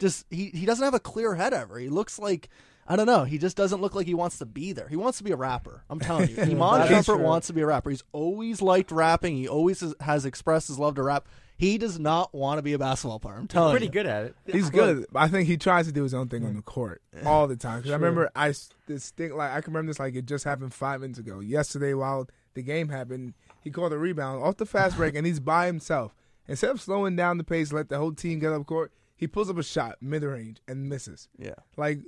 just 0.00 0.26
he 0.30 0.46
he 0.46 0.66
doesn't 0.66 0.84
have 0.84 0.94
a 0.94 1.00
clear 1.00 1.34
head 1.34 1.52
ever. 1.52 1.78
He 1.78 1.88
looks 1.88 2.18
like. 2.18 2.48
I 2.88 2.96
don't 2.96 3.06
know. 3.06 3.22
He 3.22 3.38
just 3.38 3.56
doesn't 3.56 3.80
look 3.80 3.94
like 3.94 4.08
he 4.08 4.14
wants 4.14 4.38
to 4.38 4.46
be 4.46 4.72
there. 4.72 4.88
He 4.88 4.96
wants 4.96 5.18
to 5.18 5.24
be 5.24 5.30
a 5.30 5.36
rapper. 5.36 5.84
I'm 5.88 6.00
telling 6.00 6.28
you. 6.28 6.36
Iman 6.40 6.88
That's 6.88 7.06
Shumpert 7.06 7.20
wants 7.20 7.46
to 7.46 7.52
be 7.52 7.60
a 7.60 7.66
rapper. 7.66 7.90
He's 7.90 8.02
always 8.10 8.60
liked 8.60 8.90
rapping. 8.90 9.36
He 9.36 9.46
always 9.46 9.80
has, 9.80 9.94
has 10.00 10.24
expressed 10.24 10.66
his 10.66 10.76
love 10.76 10.96
to 10.96 11.04
rap. 11.04 11.28
He 11.56 11.78
does 11.78 12.00
not 12.00 12.34
want 12.34 12.58
to 12.58 12.62
be 12.62 12.72
a 12.72 12.78
basketball 12.78 13.20
player. 13.20 13.36
I'm 13.36 13.46
telling 13.46 13.72
pretty 13.72 13.86
you. 13.86 13.92
Pretty 13.92 14.08
good 14.08 14.10
at 14.10 14.24
it. 14.24 14.34
He's 14.46 14.70
good. 14.70 15.06
I 15.14 15.28
think 15.28 15.46
he 15.46 15.56
tries 15.56 15.86
to 15.86 15.92
do 15.92 16.02
his 16.02 16.14
own 16.14 16.28
thing 16.28 16.44
on 16.44 16.56
the 16.56 16.62
court 16.62 17.00
all 17.24 17.46
the 17.46 17.54
time. 17.54 17.80
Because 17.80 17.92
I 17.92 17.94
remember 17.94 18.28
I 18.34 18.54
this 18.86 19.10
thing 19.10 19.36
like 19.36 19.52
I 19.52 19.60
can 19.60 19.72
remember 19.72 19.90
this 19.90 20.00
like 20.00 20.16
it 20.16 20.24
just 20.24 20.44
happened 20.44 20.74
five 20.74 21.02
minutes 21.02 21.18
ago. 21.20 21.38
Yesterday, 21.38 21.94
while 21.94 22.28
the 22.54 22.62
game 22.62 22.88
happened, 22.88 23.34
he 23.60 23.70
called 23.70 23.92
a 23.92 23.98
rebound 23.98 24.42
off 24.42 24.56
the 24.56 24.66
fast 24.66 24.96
break, 24.96 25.14
and 25.14 25.26
he's 25.26 25.38
by 25.38 25.66
himself. 25.66 26.16
Instead 26.48 26.70
of 26.70 26.80
slowing 26.80 27.14
down 27.14 27.38
the 27.38 27.44
pace, 27.44 27.72
let 27.72 27.90
the 27.90 27.98
whole 27.98 28.12
team 28.12 28.40
get 28.40 28.52
up 28.52 28.66
court, 28.66 28.90
he 29.20 29.26
pulls 29.26 29.50
up 29.50 29.58
a 29.58 29.62
shot 29.62 29.98
mid 30.00 30.22
range 30.22 30.62
and 30.66 30.88
misses. 30.88 31.28
Yeah. 31.38 31.52
Like, 31.76 31.98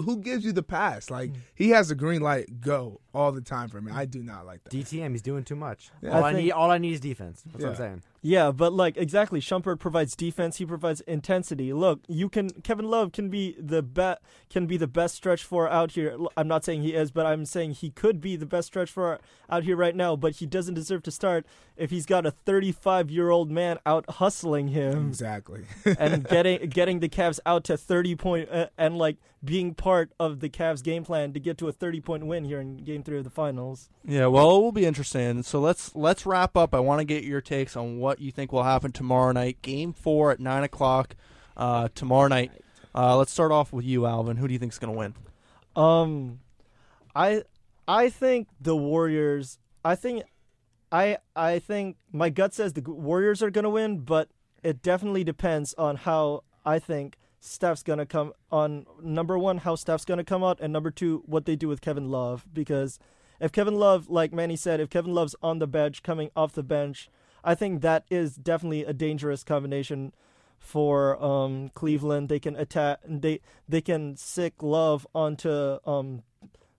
who 0.00 0.16
gives 0.16 0.44
you 0.44 0.50
the 0.50 0.64
pass? 0.64 1.10
Like 1.10 1.30
hmm. 1.30 1.38
he 1.54 1.70
has 1.70 1.88
the 1.88 1.94
green 1.94 2.20
light 2.20 2.60
go 2.60 3.00
all 3.14 3.30
the 3.30 3.40
time 3.40 3.68
for 3.68 3.80
me. 3.80 3.92
I 3.94 4.04
do 4.04 4.20
not 4.20 4.44
like 4.44 4.64
that. 4.64 4.72
DTM, 4.72 5.12
he's 5.12 5.22
doing 5.22 5.44
too 5.44 5.54
much. 5.54 5.90
Yeah. 6.02 6.10
all 6.10 6.24
I 6.24 6.30
I, 6.30 6.32
think- 6.32 6.44
need, 6.46 6.50
all 6.50 6.70
I 6.72 6.78
need 6.78 6.92
is 6.92 7.00
defense. 7.00 7.44
That's 7.46 7.62
what 7.62 7.70
I'm 7.70 7.76
saying. 7.76 8.02
Yeah, 8.26 8.50
but 8.50 8.72
like 8.72 8.96
exactly, 8.96 9.38
Shumpert 9.40 9.78
provides 9.78 10.16
defense. 10.16 10.56
He 10.56 10.66
provides 10.66 11.00
intensity. 11.02 11.72
Look, 11.72 12.00
you 12.08 12.28
can 12.28 12.50
Kevin 12.62 12.86
Love 12.90 13.12
can 13.12 13.28
be 13.28 13.54
the 13.56 13.82
best 13.82 14.18
can 14.50 14.66
be 14.66 14.76
the 14.76 14.88
best 14.88 15.14
stretch 15.14 15.44
four 15.44 15.68
out 15.68 15.92
here. 15.92 16.16
I'm 16.36 16.48
not 16.48 16.64
saying 16.64 16.82
he 16.82 16.92
is, 16.92 17.12
but 17.12 17.24
I'm 17.24 17.44
saying 17.46 17.74
he 17.74 17.90
could 17.90 18.20
be 18.20 18.34
the 18.34 18.44
best 18.44 18.66
stretch 18.66 18.90
four 18.90 19.20
out 19.48 19.62
here 19.62 19.76
right 19.76 19.94
now. 19.94 20.16
But 20.16 20.34
he 20.36 20.46
doesn't 20.46 20.74
deserve 20.74 21.04
to 21.04 21.12
start 21.12 21.46
if 21.76 21.90
he's 21.90 22.04
got 22.06 22.26
a 22.26 22.32
35 22.32 23.10
year 23.12 23.30
old 23.30 23.48
man 23.48 23.78
out 23.86 24.04
hustling 24.10 24.68
him 24.68 25.06
Exactly. 25.08 25.64
and 25.96 26.26
getting 26.28 26.68
getting 26.68 26.98
the 26.98 27.08
Cavs 27.08 27.38
out 27.46 27.62
to 27.64 27.76
30 27.76 28.16
point 28.16 28.48
uh, 28.50 28.66
and 28.76 28.98
like 28.98 29.18
being 29.44 29.74
part 29.74 30.10
of 30.18 30.40
the 30.40 30.48
Cavs 30.48 30.82
game 30.82 31.04
plan 31.04 31.32
to 31.32 31.38
get 31.38 31.58
to 31.58 31.68
a 31.68 31.72
30 31.72 32.00
point 32.00 32.26
win 32.26 32.44
here 32.44 32.60
in 32.60 32.78
Game 32.78 33.04
Three 33.04 33.18
of 33.18 33.24
the 33.24 33.30
Finals. 33.30 33.88
Yeah, 34.04 34.26
well, 34.26 34.56
it 34.56 34.60
will 34.60 34.72
be 34.72 34.86
interesting. 34.86 35.42
So 35.44 35.60
let's 35.60 35.94
let's 35.94 36.26
wrap 36.26 36.56
up. 36.56 36.74
I 36.74 36.80
want 36.80 37.00
to 37.00 37.04
get 37.04 37.22
your 37.22 37.40
takes 37.40 37.76
on 37.76 37.98
what 37.98 38.15
you 38.20 38.32
think 38.32 38.52
will 38.52 38.62
happen 38.62 38.92
tomorrow 38.92 39.32
night. 39.32 39.62
Game 39.62 39.92
four 39.92 40.30
at 40.32 40.40
nine 40.40 40.64
o'clock 40.64 41.16
uh, 41.56 41.88
tomorrow 41.94 42.28
night. 42.28 42.52
Uh, 42.94 43.16
let's 43.16 43.32
start 43.32 43.52
off 43.52 43.72
with 43.72 43.84
you, 43.84 44.06
Alvin. 44.06 44.36
Who 44.36 44.48
do 44.48 44.52
you 44.54 44.58
think's 44.58 44.78
going 44.78 44.92
to 44.92 44.98
win? 44.98 45.14
Um, 45.76 46.40
I 47.14 47.42
I 47.86 48.10
think 48.10 48.48
the 48.60 48.76
Warriors. 48.76 49.58
I 49.84 49.94
think 49.94 50.24
I 50.90 51.18
I 51.34 51.58
think 51.58 51.96
my 52.12 52.30
gut 52.30 52.54
says 52.54 52.72
the 52.72 52.82
Warriors 52.82 53.42
are 53.42 53.50
gonna 53.50 53.70
win, 53.70 53.98
but 53.98 54.30
it 54.62 54.82
definitely 54.82 55.24
depends 55.24 55.74
on 55.74 55.96
how 55.96 56.44
I 56.64 56.78
think 56.78 57.16
Steph's 57.40 57.82
gonna 57.82 58.06
come 58.06 58.32
on. 58.50 58.86
Number 59.02 59.38
one, 59.38 59.58
how 59.58 59.74
Steph's 59.74 60.04
gonna 60.04 60.24
come 60.24 60.42
out, 60.42 60.58
and 60.60 60.72
number 60.72 60.90
two, 60.90 61.22
what 61.26 61.44
they 61.44 61.56
do 61.56 61.68
with 61.68 61.80
Kevin 61.80 62.10
Love. 62.10 62.46
Because 62.52 62.98
if 63.40 63.52
Kevin 63.52 63.74
Love, 63.76 64.08
like 64.08 64.32
Manny 64.32 64.56
said, 64.56 64.80
if 64.80 64.90
Kevin 64.90 65.12
Love's 65.12 65.36
on 65.42 65.58
the 65.58 65.66
bench, 65.66 66.02
coming 66.02 66.30
off 66.34 66.52
the 66.52 66.62
bench, 66.62 67.08
I 67.46 67.54
think 67.54 67.80
that 67.82 68.04
is 68.10 68.34
definitely 68.34 68.84
a 68.84 68.92
dangerous 68.92 69.44
combination 69.44 70.12
for 70.58 71.22
um, 71.22 71.70
Cleveland. 71.74 72.28
They 72.28 72.40
can 72.40 72.56
attack. 72.56 72.98
They 73.08 73.40
they 73.68 73.80
can 73.80 74.16
sick 74.16 74.54
Love 74.62 75.06
onto 75.14 75.78
um, 75.86 76.24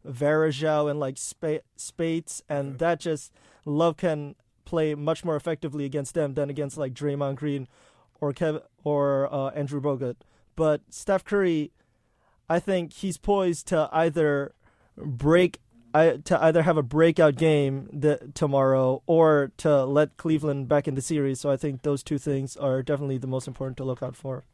Varejao 0.05 0.91
and 0.91 0.99
like 0.99 1.17
Spa- 1.17 1.63
Speights, 1.77 2.43
and 2.49 2.79
that 2.79 2.99
just 2.99 3.31
Love 3.65 3.95
can 3.95 4.35
play 4.65 4.93
much 4.93 5.23
more 5.23 5.37
effectively 5.37 5.85
against 5.85 6.13
them 6.13 6.33
than 6.33 6.49
against 6.49 6.77
like 6.77 6.93
Draymond 6.93 7.35
Green 7.35 7.69
or 8.19 8.33
Kev 8.33 8.61
or 8.83 9.33
uh, 9.33 9.47
Andrew 9.51 9.79
Bogut. 9.79 10.17
But 10.57 10.81
Steph 10.89 11.23
Curry, 11.23 11.71
I 12.49 12.59
think 12.59 12.91
he's 12.91 13.17
poised 13.17 13.67
to 13.67 13.89
either 13.93 14.53
break. 14.97 15.61
To 16.05 16.43
either 16.43 16.63
have 16.63 16.77
a 16.77 16.83
breakout 16.83 17.35
game 17.35 17.89
the, 17.91 18.31
tomorrow 18.33 19.01
or 19.05 19.51
to 19.57 19.85
let 19.85 20.17
Cleveland 20.17 20.67
back 20.67 20.87
in 20.87 20.95
the 20.95 21.01
series. 21.01 21.39
So 21.39 21.49
I 21.49 21.57
think 21.57 21.81
those 21.81 22.03
two 22.03 22.17
things 22.17 22.55
are 22.57 22.83
definitely 22.83 23.17
the 23.17 23.27
most 23.27 23.47
important 23.47 23.77
to 23.77 23.83
look 23.83 24.03
out 24.03 24.15
for. 24.15 24.45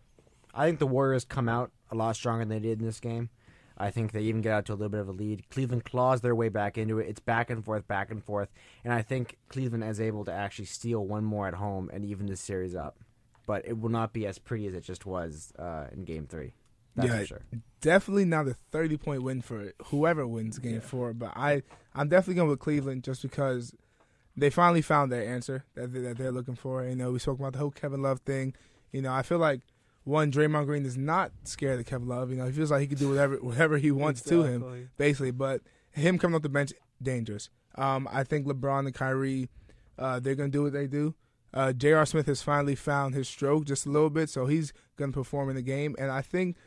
I 0.54 0.66
think 0.68 0.80
the 0.80 0.88
Warriors 0.88 1.26
come 1.26 1.50
out 1.50 1.72
a 1.92 1.96
lot 1.96 2.16
stronger 2.16 2.46
than 2.46 2.50
they 2.50 2.68
did 2.68 2.80
in 2.80 2.86
this 2.86 3.00
game. 3.00 3.30
I 3.78 3.90
think 3.90 4.12
they 4.12 4.22
even 4.22 4.42
get 4.42 4.54
out 4.54 4.66
to 4.66 4.74
a 4.74 4.76
little 4.76 4.90
bit 4.90 5.00
of 5.00 5.10
a 5.10 5.12
lead. 5.12 5.50
Cleveland 5.50 5.84
claws 5.84 6.22
their 6.22 6.36
way 6.36 6.50
back 6.50 6.78
into 6.78 7.00
it. 7.00 7.10
It's 7.10 7.20
back 7.20 7.50
and 7.50 7.66
forth, 7.66 7.88
back 7.88 8.12
and 8.12 8.24
forth, 8.24 8.50
and 8.84 8.94
I 8.94 9.02
think 9.02 9.38
Cleveland 9.50 9.84
is 9.84 10.00
able 10.00 10.26
to 10.26 10.32
actually 10.32 10.66
steal 10.66 11.06
one 11.06 11.24
more 11.24 11.48
at 11.48 11.56
home 11.56 11.90
and 11.92 12.06
even 12.06 12.28
this 12.28 12.40
series 12.40 12.76
up. 12.76 13.00
But 13.48 13.68
it 13.68 13.80
will 13.80 13.90
not 13.90 14.14
be 14.14 14.28
as 14.28 14.38
pretty 14.38 14.68
as 14.68 14.74
it 14.74 14.84
just 14.84 15.06
was 15.06 15.52
uh, 15.58 15.88
in 15.92 16.06
Game 16.06 16.28
Three. 16.28 16.54
That's 16.96 17.10
Yeah. 17.10 17.20
for 17.20 17.26
sure. 17.26 17.42
definitely 17.82 18.26
not 18.26 18.48
a 18.48 18.56
30 18.72 18.98
point 18.98 19.24
win 19.24 19.42
for 19.42 19.72
whoever 19.86 20.26
wins 20.28 20.60
game 20.60 20.82
four, 20.82 21.14
but 21.14 21.34
I, 21.36 21.64
I'm 21.96 22.08
definitely 22.10 22.36
going 22.36 22.50
with 22.50 22.60
Cleveland 22.60 23.04
just 23.04 23.22
because 23.22 23.74
they 24.36 24.50
finally 24.50 24.82
found 24.82 25.12
their 25.12 25.24
answer 25.28 25.66
that, 25.76 25.94
they, 25.94 26.00
that 26.02 26.18
they're 26.18 26.32
looking 26.32 26.56
for. 26.56 26.84
You 26.84 26.96
know, 26.96 27.12
we 27.12 27.20
spoke 27.20 27.40
about 27.40 27.54
the 27.54 27.60
whole 27.60 27.72
Kevin 27.72 28.02
Love 28.02 28.20
thing. 28.22 28.54
You 28.92 29.02
know, 29.02 29.12
I 29.14 29.22
feel 29.24 29.38
like 29.40 29.62
one, 30.06 30.32
Draymond 30.32 30.66
Green 30.66 30.86
is 30.86 30.98
not 30.98 31.32
scared 31.44 31.80
of 31.80 31.86
Kevin 31.86 32.08
Love. 32.08 32.30
You 32.30 32.36
know, 32.38 32.46
he 32.46 32.52
feels 32.52 32.72
like 32.72 32.82
he 32.82 32.88
can 32.88 32.98
do 32.98 33.10
whatever 33.10 33.36
whatever 33.38 33.78
he 33.78 33.92
wants 33.92 34.22
to 34.24 34.44
him, 34.44 34.90
basically. 34.98 35.32
But 35.32 35.62
him 35.92 36.18
coming 36.18 36.36
off 36.36 36.42
the 36.42 36.50
bench, 36.50 36.74
dangerous. 37.02 37.50
Um, 37.76 38.08
I 38.12 38.24
think 38.24 38.46
LeBron 38.46 38.86
and 38.86 38.94
Kyrie, 38.94 39.50
uh, 39.98 40.20
they're 40.20 40.36
going 40.36 40.52
to 40.52 40.58
do 40.58 40.64
what 40.64 40.74
they 40.74 40.88
do. 40.88 41.16
Uh, 41.54 41.72
J.R. 41.72 42.06
Smith 42.06 42.26
has 42.26 42.42
finally 42.42 42.76
found 42.76 43.14
his 43.14 43.28
stroke 43.30 43.66
just 43.66 43.86
a 43.86 43.90
little 43.90 44.10
bit, 44.10 44.28
so 44.30 44.48
he's 44.48 44.74
going 44.98 45.12
to 45.12 45.16
perform 45.16 45.50
in 45.50 45.56
the 45.56 45.62
game. 45.62 45.96
And 46.00 46.10
I 46.12 46.22
think 46.22 46.58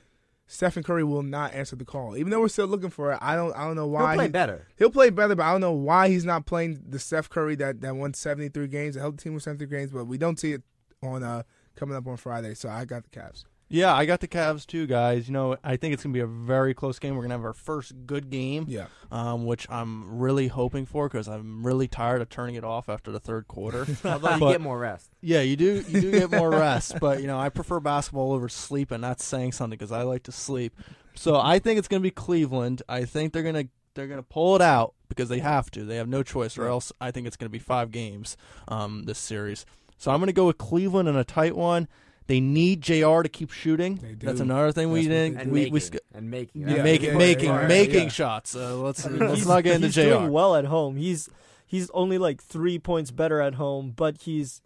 Stephen 0.47 0.83
Curry 0.83 1.03
will 1.03 1.23
not 1.23 1.53
answer 1.55 1.75
the 1.75 1.85
call, 1.85 2.17
even 2.17 2.31
though 2.31 2.41
we're 2.41 2.49
still 2.49 2.67
looking 2.67 2.91
for 2.91 3.13
it. 3.13 3.19
I 3.21 3.35
don't, 3.35 3.55
I 3.57 3.65
don't 3.65 3.75
know 3.75 3.87
why. 3.87 4.11
He'll 4.11 4.17
play 4.17 4.25
he- 4.27 4.31
better. 4.31 4.67
He'll 4.77 4.91
play 4.91 5.11
better, 5.11 5.35
but 5.35 5.45
I 5.45 5.53
don't 5.53 5.61
know 5.61 5.73
why 5.73 6.09
he's 6.09 6.25
not 6.25 6.47
playing 6.47 6.81
the 6.89 6.99
Steph 6.99 7.29
Curry 7.29 7.57
that, 7.57 7.81
that 7.81 7.97
won 7.97 8.15
73 8.15 8.69
games, 8.69 8.95
that 8.95 9.01
held 9.01 9.19
the 9.19 9.23
team 9.23 9.35
with 9.35 9.43
73 9.43 9.79
games, 9.79 9.91
but 9.91 10.05
we 10.05 10.19
don't 10.19 10.39
see 10.39 10.53
it 10.53 10.63
on 11.03 11.23
uh, 11.23 11.43
coming 11.75 11.97
up 11.97 12.07
on 12.07 12.17
Friday. 12.17 12.55
So 12.55 12.69
I 12.69 12.85
got 12.85 13.03
the 13.03 13.11
Cavs. 13.11 13.45
Yeah, 13.69 13.93
I 13.95 14.07
got 14.07 14.21
the 14.21 14.29
Cavs 14.29 14.65
too, 14.65 14.87
guys. 14.87 15.27
You 15.27 15.33
know, 15.33 15.57
I 15.65 15.77
think 15.77 15.93
it's 15.93 16.03
gonna 16.05 16.13
be 16.13 16.21
a 16.21 16.27
very 16.27 16.73
close 16.73 17.01
game. 17.01 17.17
We're 17.17 17.23
gonna 17.23 17.35
have 17.35 17.45
our 17.45 17.53
first 17.53 17.93
good 18.07 18.31
game, 18.31 18.67
Yeah. 18.69 18.87
um, 19.11 19.45
which 19.45 19.67
I'm 19.69 20.19
really 20.21 20.47
hoping 20.49 20.87
for 20.87 21.09
because 21.09 21.27
I'm 21.27 21.67
really 21.67 21.89
tired 21.89 22.23
of 22.23 22.29
turning 22.29 22.55
it 22.55 22.63
off 22.63 22.89
after 22.89 23.11
the 23.11 23.19
third 23.19 23.49
quarter. 23.49 23.85
Although 24.05 24.35
you 24.35 24.41
But- 24.41 24.53
get 24.53 24.61
more 24.61 24.79
rest. 24.79 25.11
yeah, 25.21 25.41
you 25.41 25.57
do. 25.57 25.85
You 25.89 26.01
do 26.01 26.11
get 26.13 26.31
more 26.31 26.51
rest, 26.67 27.01
but 27.01 27.21
you 27.21 27.27
know, 27.27 27.39
I 27.41 27.49
prefer 27.49 27.81
basketball 27.81 28.33
over 28.33 28.49
sleep, 28.49 28.93
and 28.93 29.03
that's 29.03 29.25
saying 29.25 29.51
something 29.53 29.77
because 29.77 29.91
I 29.93 30.03
like 30.03 30.23
to 30.25 30.33
sleep. 30.33 30.73
So 31.17 31.35
I 31.41 31.59
think 31.59 31.79
it's 31.79 31.89
gonna 31.89 32.01
be 32.01 32.11
Cleveland. 32.13 32.83
I 32.89 33.05
think 33.05 33.33
they're 33.33 33.43
gonna 33.43 33.65
they're 33.95 34.07
gonna 34.07 34.23
pull 34.23 34.55
it 34.55 34.63
out 34.63 34.95
because 35.09 35.29
they 35.29 35.41
have 35.41 35.71
to. 35.73 35.85
They 35.85 35.97
have 35.97 36.09
no 36.09 36.23
choice, 36.23 36.57
or 36.57 36.67
else 36.69 36.93
I 37.01 37.11
think 37.11 37.27
it's 37.27 37.37
gonna 37.37 37.49
be 37.51 37.59
five 37.59 37.91
games 37.91 38.37
um, 38.69 39.05
this 39.05 39.19
series. 39.19 39.67
So 39.99 40.13
I'm 40.13 40.21
gonna 40.21 40.33
go 40.33 40.47
with 40.47 40.59
Cleveland 40.59 41.09
in 41.09 41.17
a 41.17 41.25
tight 41.25 41.57
one. 41.57 41.89
They 42.29 42.41
need 42.41 42.81
Jr. 42.83 43.23
to 43.23 43.29
keep 43.31 43.53
shooting. 43.53 43.97
They 43.97 44.15
do. 44.15 44.27
That's 44.27 44.41
another 44.41 44.73
thing 44.73 44.91
we 44.91 45.07
That's 45.07 45.09
didn't. 45.09 45.41
And 45.41 45.53
We, 45.53 45.59
making. 45.61 45.73
we 45.75 45.81
sk- 45.81 45.97
and 46.13 46.31
making. 46.31 46.63
Yeah, 46.63 46.69
That's 46.69 46.83
making 46.83 47.09
yeah, 47.11 47.17
making 47.19 47.45
yeah, 47.51 47.67
making 47.67 48.03
yeah. 48.05 48.09
shots. 48.09 48.57
Uh, 48.57 48.77
let's 48.77 49.07
let's 49.09 49.47
not 49.47 49.63
get 49.63 49.75
into 49.77 49.87
he's 49.87 49.95
Jr. 49.95 50.01
doing 50.03 50.33
well 50.33 50.57
at 50.57 50.65
home. 50.65 50.97
He's 50.97 51.29
he's 51.67 51.89
only 51.91 52.19
like 52.19 52.43
three 52.43 52.79
points 52.79 53.11
better 53.11 53.41
at 53.41 53.55
home, 53.55 53.93
but 53.95 54.23
he's, 54.23 54.61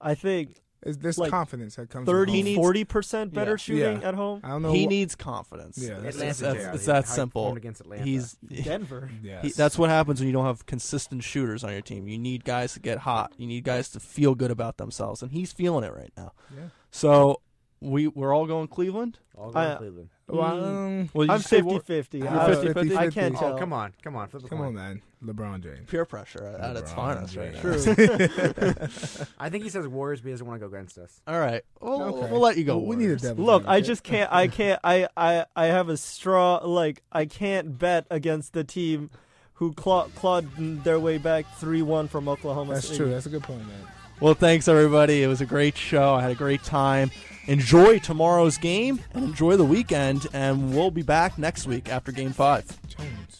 I 0.00 0.14
think, 0.14 0.60
It's 0.82 0.96
this 0.96 1.18
Like, 1.18 1.30
confidence 1.30 1.76
that 1.76 1.90
comes. 1.90 2.06
from 2.06 2.14
30, 2.14 2.54
home. 2.54 2.62
40 2.62 2.84
percent 2.84 3.34
better 3.34 3.50
Yeah. 3.52 3.56
shooting 3.56 4.00
Yeah. 4.00 4.08
at 4.08 4.14
home. 4.14 4.40
I 4.42 4.48
don't 4.48 4.62
know. 4.62 4.72
He 4.72 4.86
wh- 4.86 4.88
needs 4.88 5.14
confidence. 5.14 5.76
Yeah, 5.78 5.98
it's, 6.02 6.16
Atlanta 6.16 6.30
it's, 6.30 6.38
JR. 6.38 6.44
that's, 6.44 6.76
it's 6.76 6.86
that 6.86 7.06
simple. 7.08 7.54
against 7.54 7.80
Atlanta. 7.82 8.04
He's 8.04 8.32
Denver. 8.64 9.10
Yes. 9.22 9.44
He, 9.44 9.50
that's 9.50 9.78
what 9.78 9.90
happens 9.90 10.20
when 10.20 10.26
you 10.28 10.32
don't 10.32 10.46
have 10.46 10.64
consistent 10.66 11.22
shooters 11.22 11.64
on 11.64 11.72
your 11.72 11.82
team. 11.82 12.08
You 12.08 12.18
need 12.18 12.44
guys 12.44 12.72
to 12.74 12.80
get 12.80 12.98
hot. 12.98 13.32
You 13.36 13.46
need 13.46 13.64
guys 13.64 13.88
to 13.90 14.00
feel 14.00 14.34
good 14.34 14.50
about 14.50 14.78
themselves, 14.78 15.22
and 15.22 15.32
he's 15.32 15.52
feeling 15.52 15.84
it 15.84 15.92
right 15.94 16.12
now. 16.16 16.32
Yeah. 16.56 16.68
So 16.90 17.42
we 17.80 18.08
we're 18.08 18.34
all 18.34 18.46
going 18.46 18.68
Cleveland. 18.68 19.18
all 19.36 19.50
going 19.52 19.66
I- 19.68 19.76
Cleveland. 19.76 20.08
Well, 20.32 20.64
um, 20.64 21.10
Well, 21.14 21.30
I'm 21.30 21.40
say 21.40 21.60
50-50. 21.62 22.18
You're 22.20 22.28
I, 22.28 22.50
50-50. 22.50 22.96
I 22.96 23.10
can't 23.10 23.34
Oh, 23.36 23.40
tell. 23.40 23.58
come 23.58 23.72
on, 23.72 23.92
come 24.02 24.16
on, 24.16 24.28
flip 24.28 24.44
a 24.44 24.48
come 24.48 24.58
coin. 24.58 24.66
on, 24.68 24.74
man. 24.74 25.02
LeBron 25.24 25.62
James. 25.62 25.88
peer 25.90 26.04
pressure 26.06 26.42
at, 26.46 26.60
at 26.60 26.76
its 26.76 26.92
LeBron 26.92 26.94
finest 26.94 27.36
right 27.36 27.52
now. 27.52 27.60
James. 27.62 29.26
I 29.38 29.50
think 29.50 29.64
he 29.64 29.70
says 29.70 29.86
Warriors, 29.86 30.20
but 30.20 30.28
he 30.28 30.32
doesn't 30.32 30.46
want 30.46 30.60
to 30.60 30.66
go 30.68 30.74
against 30.74 30.96
us. 30.98 31.20
All 31.26 31.38
right, 31.38 31.62
we'll, 31.80 32.02
Okay. 32.02 32.30
we'll 32.32 32.40
let 32.40 32.56
you 32.56 32.64
go. 32.64 32.78
Well, 32.78 32.86
we 32.86 32.96
need 32.96 33.04
a 33.04 33.06
Warriors. 33.08 33.22
devil. 33.22 33.44
Look, 33.44 33.64
I 33.66 33.80
just 33.82 34.02
can't. 34.02 34.32
I 34.32 34.48
can't. 34.48 34.80
I, 34.82 35.08
I, 35.16 35.44
I 35.54 35.66
have 35.66 35.88
a 35.90 35.96
straw. 35.98 36.56
Like 36.64 37.02
I 37.12 37.26
can't 37.26 37.78
bet 37.78 38.06
against 38.10 38.52
the 38.54 38.64
team 38.64 39.10
who 39.54 39.74
claw, 39.74 40.06
clawed 40.16 40.48
their 40.84 40.98
way 40.98 41.18
back 41.18 41.44
three-one 41.58 42.08
from 42.08 42.26
Oklahoma. 42.28 42.74
That's 42.74 42.86
City. 42.86 42.98
true. 42.98 43.10
That's 43.10 43.26
a 43.26 43.30
good 43.30 43.42
point, 43.42 43.60
man. 43.66 43.76
Well, 44.20 44.32
thanks 44.34 44.68
everybody. 44.68 45.22
It 45.22 45.26
was 45.26 45.42
a 45.42 45.46
great 45.46 45.76
show. 45.76 46.14
I 46.14 46.22
had 46.22 46.30
a 46.30 46.34
great 46.34 46.62
time. 46.62 47.10
Enjoy 47.46 47.98
tomorrow's 47.98 48.58
game 48.58 49.00
and 49.14 49.24
enjoy 49.24 49.56
the 49.56 49.64
weekend. 49.64 50.26
And 50.32 50.74
we'll 50.74 50.90
be 50.90 51.02
back 51.02 51.38
next 51.38 51.66
week 51.66 51.88
after 51.88 52.12
Game 52.12 52.32
Five. 52.32 52.78
Jones. 52.88 53.39